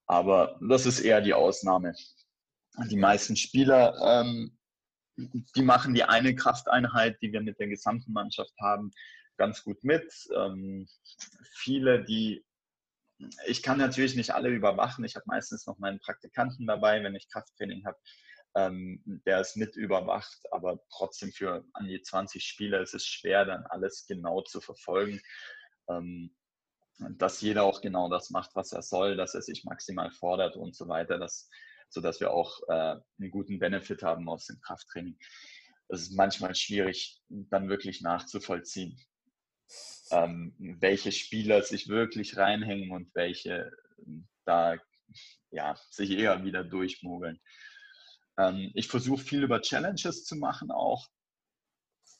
Aber 0.05 0.59
das 0.61 0.85
ist 0.85 0.99
eher 0.99 1.21
die 1.21 1.33
Ausnahme. 1.33 1.93
Die 2.89 2.97
meisten 2.97 3.35
Spieler, 3.35 3.95
ähm, 4.01 4.57
die 5.17 5.63
machen 5.63 5.93
die 5.93 6.03
eine 6.03 6.35
Krafteinheit, 6.35 7.17
die 7.21 7.33
wir 7.33 7.41
mit 7.41 7.59
der 7.59 7.67
gesamten 7.67 8.13
Mannschaft 8.13 8.53
haben, 8.61 8.91
ganz 9.37 9.63
gut 9.63 9.83
mit. 9.83 10.11
Ähm, 10.35 10.87
viele, 11.55 12.03
die 12.03 12.45
ich 13.47 13.63
kann 13.63 13.77
natürlich 13.77 14.15
nicht 14.15 14.31
alle 14.31 14.49
überwachen. 14.49 15.03
Ich 15.03 15.15
habe 15.15 15.25
meistens 15.27 15.65
noch 15.65 15.79
meinen 15.79 15.99
Praktikanten 15.99 16.67
dabei, 16.67 17.03
wenn 17.03 17.15
ich 17.15 17.29
Krafttraining 17.29 17.85
habe, 17.85 17.97
ähm, 18.55 19.01
der 19.25 19.39
es 19.39 19.55
mit 19.55 19.75
überwacht. 19.75 20.39
Aber 20.51 20.79
trotzdem 20.91 21.31
für 21.31 21.65
an 21.73 21.87
die 21.87 22.01
20 22.01 22.43
Spieler 22.43 22.81
ist 22.81 22.93
es 22.93 23.05
schwer, 23.05 23.45
dann 23.45 23.65
alles 23.65 24.05
genau 24.07 24.41
zu 24.41 24.61
verfolgen. 24.61 25.19
Ähm, 25.89 26.35
dass 27.17 27.41
jeder 27.41 27.63
auch 27.63 27.81
genau 27.81 28.09
das 28.09 28.29
macht, 28.29 28.55
was 28.55 28.71
er 28.71 28.81
soll, 28.81 29.17
dass 29.17 29.35
er 29.35 29.41
sich 29.41 29.63
maximal 29.63 30.11
fordert 30.11 30.55
und 30.55 30.75
so 30.75 30.87
weiter, 30.87 31.19
dass, 31.19 31.49
sodass 31.89 32.19
wir 32.19 32.31
auch 32.31 32.59
äh, 32.67 32.95
einen 33.19 33.31
guten 33.31 33.59
Benefit 33.59 34.03
haben 34.03 34.27
aus 34.29 34.45
dem 34.45 34.59
Krafttraining. 34.61 35.17
Es 35.89 36.01
ist 36.01 36.15
manchmal 36.15 36.55
schwierig, 36.55 37.21
dann 37.29 37.69
wirklich 37.69 38.01
nachzuvollziehen 38.01 38.99
ähm, 40.11 40.53
welche 40.57 41.11
Spieler 41.11 41.61
sich 41.63 41.87
wirklich 41.87 42.37
reinhängen 42.37 42.91
und 42.91 43.13
welche 43.13 43.71
ähm, 44.05 44.27
da 44.45 44.77
ja, 45.51 45.75
sich 45.89 46.11
eher 46.11 46.43
wieder 46.43 46.63
durchmogeln. 46.63 47.39
Ähm, 48.37 48.71
ich 48.73 48.87
versuche 48.87 49.23
viel 49.23 49.43
über 49.43 49.61
Challenges 49.61 50.25
zu 50.25 50.35
machen 50.35 50.71
auch. 50.71 51.07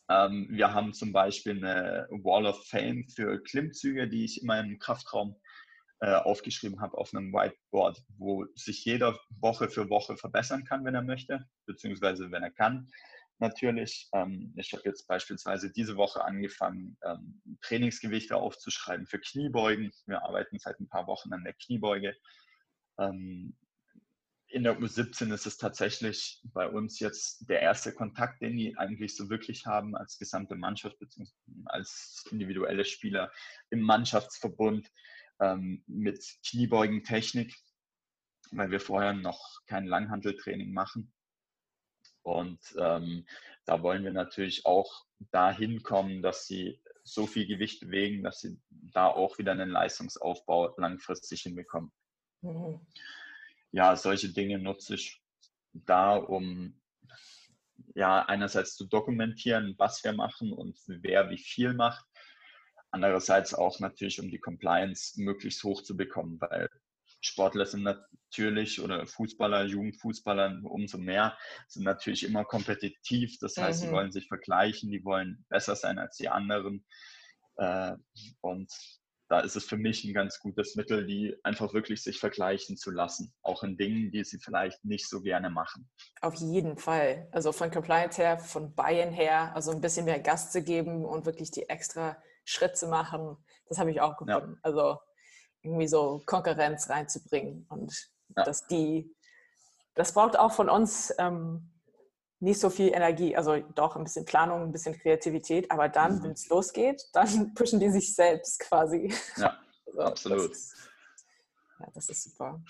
Ähm, 0.09 0.47
wir 0.49 0.73
haben 0.73 0.93
zum 0.93 1.11
Beispiel 1.11 1.57
eine 1.57 2.07
Wall 2.09 2.45
of 2.45 2.65
Fame 2.67 3.07
für 3.09 3.41
Klimmzüge, 3.43 4.07
die 4.07 4.25
ich 4.25 4.41
immer 4.41 4.59
im 4.59 4.79
Kraftraum 4.79 5.35
äh, 5.99 6.13
aufgeschrieben 6.13 6.79
habe 6.79 6.97
auf 6.97 7.13
einem 7.13 7.33
Whiteboard, 7.33 8.01
wo 8.17 8.45
sich 8.55 8.85
jeder 8.85 9.19
Woche 9.41 9.69
für 9.69 9.89
Woche 9.89 10.15
verbessern 10.15 10.63
kann, 10.63 10.85
wenn 10.85 10.95
er 10.95 11.01
möchte, 11.01 11.45
beziehungsweise 11.65 12.31
wenn 12.31 12.43
er 12.43 12.51
kann 12.51 12.87
natürlich. 13.39 14.09
Ähm, 14.13 14.53
ich 14.55 14.73
habe 14.73 14.83
jetzt 14.85 15.07
beispielsweise 15.07 15.71
diese 15.71 15.95
Woche 15.97 16.23
angefangen, 16.23 16.97
ähm, 17.03 17.41
Trainingsgewichte 17.61 18.35
aufzuschreiben 18.35 19.05
für 19.07 19.19
Kniebeugen. 19.19 19.91
Wir 20.05 20.23
arbeiten 20.23 20.59
seit 20.59 20.79
ein 20.79 20.89
paar 20.89 21.07
Wochen 21.07 21.33
an 21.33 21.43
der 21.43 21.53
Kniebeuge. 21.53 22.15
Ähm, 22.99 23.55
in 24.57 24.63
der 24.63 24.79
U17 24.79 25.31
ist 25.31 25.45
es 25.45 25.57
tatsächlich 25.57 26.41
bei 26.43 26.67
uns 26.67 26.99
jetzt 26.99 27.47
der 27.47 27.61
erste 27.61 27.93
Kontakt, 27.93 28.41
den 28.41 28.57
die 28.57 28.75
eigentlich 28.75 29.15
so 29.15 29.29
wirklich 29.29 29.67
haben 29.67 29.95
als 29.95 30.17
gesamte 30.17 30.55
Mannschaft 30.55 30.97
bzw. 30.97 31.31
als 31.65 32.25
individuelle 32.31 32.83
Spieler 32.83 33.31
im 33.69 33.81
Mannschaftsverbund 33.81 34.91
mit 35.85 36.25
Kniebeugentechnik, 36.43 37.55
weil 38.49 38.71
wir 38.71 38.79
vorher 38.79 39.13
noch 39.13 39.61
kein 39.67 39.85
Langhanteltraining 39.85 40.73
machen. 40.73 41.13
Und 42.23 42.59
ähm, 42.79 43.27
da 43.65 43.83
wollen 43.83 44.03
wir 44.03 44.11
natürlich 44.11 44.65
auch 44.65 45.05
dahin 45.31 45.83
kommen, 45.83 46.23
dass 46.23 46.47
sie 46.47 46.81
so 47.03 47.27
viel 47.27 47.45
Gewicht 47.45 47.81
bewegen, 47.81 48.23
dass 48.23 48.39
sie 48.39 48.59
da 48.69 49.05
auch 49.05 49.37
wieder 49.37 49.51
einen 49.51 49.69
Leistungsaufbau 49.69 50.73
langfristig 50.77 51.43
hinbekommen. 51.43 51.91
Mhm. 52.41 52.81
Ja, 53.71 53.95
solche 53.95 54.29
Dinge 54.29 54.59
nutze 54.59 54.95
ich 54.95 55.21
da, 55.73 56.15
um 56.15 56.79
ja 57.95 58.23
einerseits 58.25 58.75
zu 58.75 58.85
dokumentieren, 58.85 59.75
was 59.77 60.03
wir 60.03 60.13
machen 60.13 60.53
und 60.53 60.77
wer 60.87 61.29
wie 61.29 61.37
viel 61.37 61.73
macht. 61.73 62.05
Andererseits 62.91 63.53
auch 63.53 63.79
natürlich, 63.79 64.19
um 64.19 64.29
die 64.29 64.39
Compliance 64.39 65.21
möglichst 65.21 65.63
hoch 65.63 65.83
zu 65.83 65.97
bekommen, 65.97 66.39
weil 66.39 66.69
Sportler 67.21 67.65
sind 67.65 67.83
natürlich 67.83 68.79
oder 68.79 69.05
Fußballer, 69.05 69.65
Jugendfußballer 69.65 70.61
umso 70.63 70.97
mehr, 70.97 71.37
sind 71.67 71.83
natürlich 71.83 72.23
immer 72.23 72.45
kompetitiv. 72.45 73.37
Das 73.39 73.57
heißt, 73.57 73.81
mhm. 73.81 73.87
sie 73.87 73.91
wollen 73.91 74.11
sich 74.11 74.27
vergleichen, 74.27 74.91
die 74.91 75.03
wollen 75.03 75.45
besser 75.49 75.75
sein 75.75 75.99
als 75.99 76.17
die 76.17 76.29
anderen. 76.29 76.85
Äh, 77.57 77.95
und 78.41 78.71
da 79.29 79.41
ist 79.41 79.55
es 79.55 79.65
für 79.65 79.77
mich 79.77 80.03
ein 80.03 80.13
ganz 80.13 80.39
gutes 80.39 80.75
Mittel, 80.75 81.05
die 81.05 81.35
einfach 81.43 81.73
wirklich 81.73 82.01
sich 82.01 82.19
vergleichen 82.19 82.77
zu 82.77 82.91
lassen, 82.91 83.33
auch 83.41 83.63
in 83.63 83.77
Dingen, 83.77 84.11
die 84.11 84.23
sie 84.23 84.39
vielleicht 84.39 84.83
nicht 84.85 85.07
so 85.09 85.21
gerne 85.21 85.49
machen. 85.49 85.89
Auf 86.21 86.35
jeden 86.35 86.77
Fall. 86.77 87.27
Also 87.31 87.51
von 87.51 87.69
Compliance 87.69 88.21
her, 88.21 88.39
von 88.39 88.73
Bayern 88.73 89.11
her, 89.11 89.53
also 89.53 89.71
ein 89.71 89.81
bisschen 89.81 90.05
mehr 90.05 90.19
Gas 90.19 90.51
zu 90.51 90.63
geben 90.63 91.03
und 91.03 91.25
wirklich 91.25 91.51
die 91.51 91.67
extra 91.69 92.17
Schritte 92.45 92.87
machen, 92.87 93.37
das 93.67 93.77
habe 93.79 93.91
ich 93.91 93.99
auch 93.99 94.17
gefunden. 94.17 94.53
Ja. 94.53 94.59
Also 94.61 94.97
irgendwie 95.61 95.87
so 95.87 96.21
Konkurrenz 96.25 96.89
reinzubringen 96.89 97.65
und 97.69 98.09
ja. 98.35 98.43
dass 98.43 98.67
die, 98.67 99.13
das 99.95 100.13
braucht 100.13 100.39
auch 100.39 100.53
von 100.53 100.69
uns 100.69 101.13
ähm, 101.17 101.69
nicht 102.39 102.59
so 102.59 102.69
viel 102.69 102.89
Energie, 102.89 103.35
also 103.35 103.57
doch 103.75 103.95
ein 103.95 104.03
bisschen 104.03 104.25
Planung, 104.25 104.61
ein 104.61 104.71
bisschen 104.71 104.97
Kreativität, 104.97 105.71
aber 105.71 105.89
dann, 105.89 106.19
mhm. 106.19 106.23
wenn 106.23 106.31
es 106.31 106.49
losgeht, 106.49 107.03
dann 107.13 107.53
pushen 107.55 107.79
die 107.79 107.89
sich 107.89 108.13
selbst 108.13 108.59
quasi. 108.59 109.13
Ja, 109.37 109.57
also, 109.87 110.01
absolut. 110.01 110.51
Das 110.51 110.57
ist, 110.57 110.75
ja, 111.79 111.87
das 111.93 112.09
ist 112.09 112.23
super. 112.23 112.61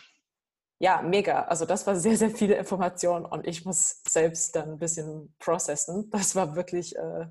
Ja, 0.80 1.02
mega. 1.02 1.42
Also 1.44 1.66
das 1.66 1.88
war 1.88 1.96
sehr, 1.96 2.16
sehr 2.16 2.30
viele 2.30 2.56
Informationen 2.56 3.26
und 3.26 3.48
ich 3.48 3.66
muss 3.66 4.02
selbst 4.08 4.56
dann 4.56 4.74
ein 4.74 4.78
bisschen 4.78 5.34
processen. 5.40 6.10
Das 6.12 6.36
war 6.36 6.56
wirklich 6.56 6.96
äh, 6.96 7.26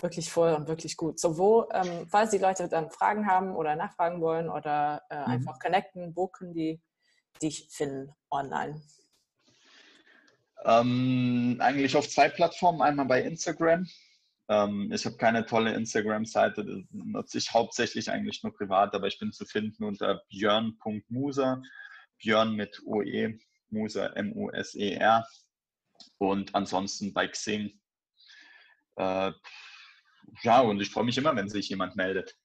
wirklich 0.00 0.32
voll 0.32 0.54
und 0.54 0.68
wirklich 0.68 0.96
gut. 0.96 1.20
So, 1.20 1.36
wo, 1.36 1.68
ähm, 1.72 2.06
falls 2.08 2.30
die 2.30 2.38
Leute 2.38 2.68
dann 2.68 2.90
Fragen 2.90 3.26
haben 3.26 3.54
oder 3.54 3.76
nachfragen 3.76 4.20
wollen 4.20 4.48
oder 4.48 5.02
äh, 5.10 5.18
mhm. 5.18 5.24
einfach 5.32 5.58
connecten, 5.58 6.16
wo 6.16 6.28
können 6.28 6.54
die 6.54 6.80
dich 7.42 7.68
finden 7.70 8.14
online? 8.30 8.80
Ähm, 10.64 11.56
eigentlich 11.60 11.96
auf 11.96 12.08
zwei 12.08 12.28
Plattformen. 12.28 12.82
Einmal 12.82 13.06
bei 13.06 13.22
Instagram. 13.22 13.86
Ähm, 14.48 14.92
ich 14.92 15.04
habe 15.06 15.16
keine 15.16 15.46
tolle 15.46 15.72
Instagram-Seite, 15.74 16.64
das 16.64 16.80
nutze 16.90 17.38
ich 17.38 17.52
hauptsächlich 17.52 18.10
eigentlich 18.10 18.42
nur 18.42 18.52
privat, 18.52 18.94
aber 18.94 19.06
ich 19.06 19.18
bin 19.18 19.32
zu 19.32 19.46
finden 19.46 19.84
unter 19.84 20.22
björn.muser. 20.30 21.62
Björn 22.18 22.54
mit 22.54 22.80
OE, 22.84 23.38
Muser, 23.70 24.16
M-U-S-E-R. 24.16 25.26
Und 26.18 26.54
ansonsten 26.54 27.12
bei 27.12 27.28
Xing. 27.28 27.80
Äh, 28.96 29.32
ja, 30.42 30.60
und 30.60 30.80
ich 30.80 30.90
freue 30.90 31.04
mich 31.04 31.18
immer, 31.18 31.34
wenn 31.34 31.48
sich 31.48 31.68
jemand 31.68 31.96
meldet. 31.96 32.36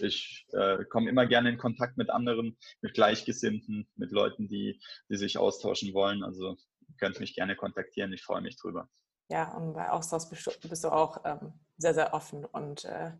Ich 0.00 0.46
äh, 0.52 0.84
komme 0.86 1.10
immer 1.10 1.26
gerne 1.26 1.50
in 1.50 1.58
Kontakt 1.58 1.98
mit 1.98 2.10
anderen, 2.10 2.56
mit 2.80 2.94
Gleichgesinnten, 2.94 3.86
mit 3.96 4.10
Leuten, 4.10 4.48
die, 4.48 4.80
die 5.08 5.16
sich 5.16 5.38
austauschen 5.38 5.92
wollen. 5.92 6.22
Also 6.24 6.56
könnt 6.98 7.20
mich 7.20 7.34
gerne 7.34 7.56
kontaktieren. 7.56 8.12
Ich 8.12 8.22
freue 8.22 8.40
mich 8.40 8.56
drüber. 8.56 8.88
Ja, 9.28 9.52
und 9.54 9.72
bei 9.72 9.88
Austausch 9.90 10.28
bist 10.28 10.84
du 10.84 10.88
auch 10.88 11.24
ähm, 11.24 11.60
sehr, 11.76 11.94
sehr 11.94 12.12
offen 12.12 12.44
und 12.44 12.84
äh, 12.84 13.12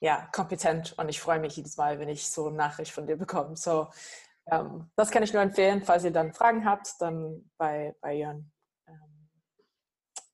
ja, 0.00 0.28
kompetent. 0.32 0.96
Und 0.98 1.08
ich 1.08 1.20
freue 1.20 1.40
mich 1.40 1.56
jedes 1.56 1.76
Mal, 1.76 1.98
wenn 1.98 2.08
ich 2.08 2.28
so 2.28 2.46
eine 2.46 2.56
Nachricht 2.56 2.92
von 2.92 3.06
dir 3.06 3.16
bekomme. 3.16 3.56
So, 3.56 3.88
ähm, 4.46 4.90
das 4.96 5.10
kann 5.10 5.22
ich 5.22 5.32
nur 5.32 5.42
empfehlen. 5.42 5.82
Falls 5.82 6.04
ihr 6.04 6.12
dann 6.12 6.32
Fragen 6.32 6.64
habt, 6.64 6.94
dann 7.00 7.50
bei, 7.56 7.96
bei 8.00 8.14
Jörn 8.14 8.52
ähm, 8.86 9.28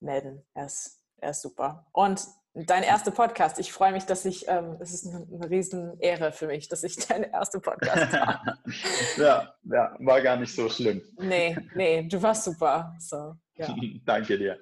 melden. 0.00 0.46
Er 0.54 0.66
ist, 0.66 1.02
er 1.16 1.30
ist 1.30 1.42
super. 1.42 1.86
Und 1.92 2.26
Dein 2.56 2.84
erster 2.84 3.10
Podcast. 3.10 3.58
Ich 3.58 3.72
freue 3.72 3.90
mich, 3.90 4.04
dass 4.04 4.24
ich, 4.24 4.46
ähm, 4.46 4.76
es 4.78 4.94
ist 4.94 5.08
eine, 5.08 5.26
eine 5.26 5.50
Riesenehre 5.50 6.30
für 6.30 6.46
mich, 6.46 6.68
dass 6.68 6.84
ich 6.84 6.94
dein 7.08 7.24
erster 7.24 7.58
Podcast 7.58 8.12
war. 8.12 8.58
ja, 9.16 9.54
ja, 9.64 9.96
war 9.98 10.22
gar 10.22 10.36
nicht 10.36 10.54
so 10.54 10.68
schlimm. 10.68 11.02
Nee, 11.18 11.56
nee, 11.74 12.04
du 12.04 12.22
warst 12.22 12.44
super. 12.44 12.94
So, 13.00 13.34
ja. 13.56 13.74
Danke 14.04 14.38
dir. 14.38 14.56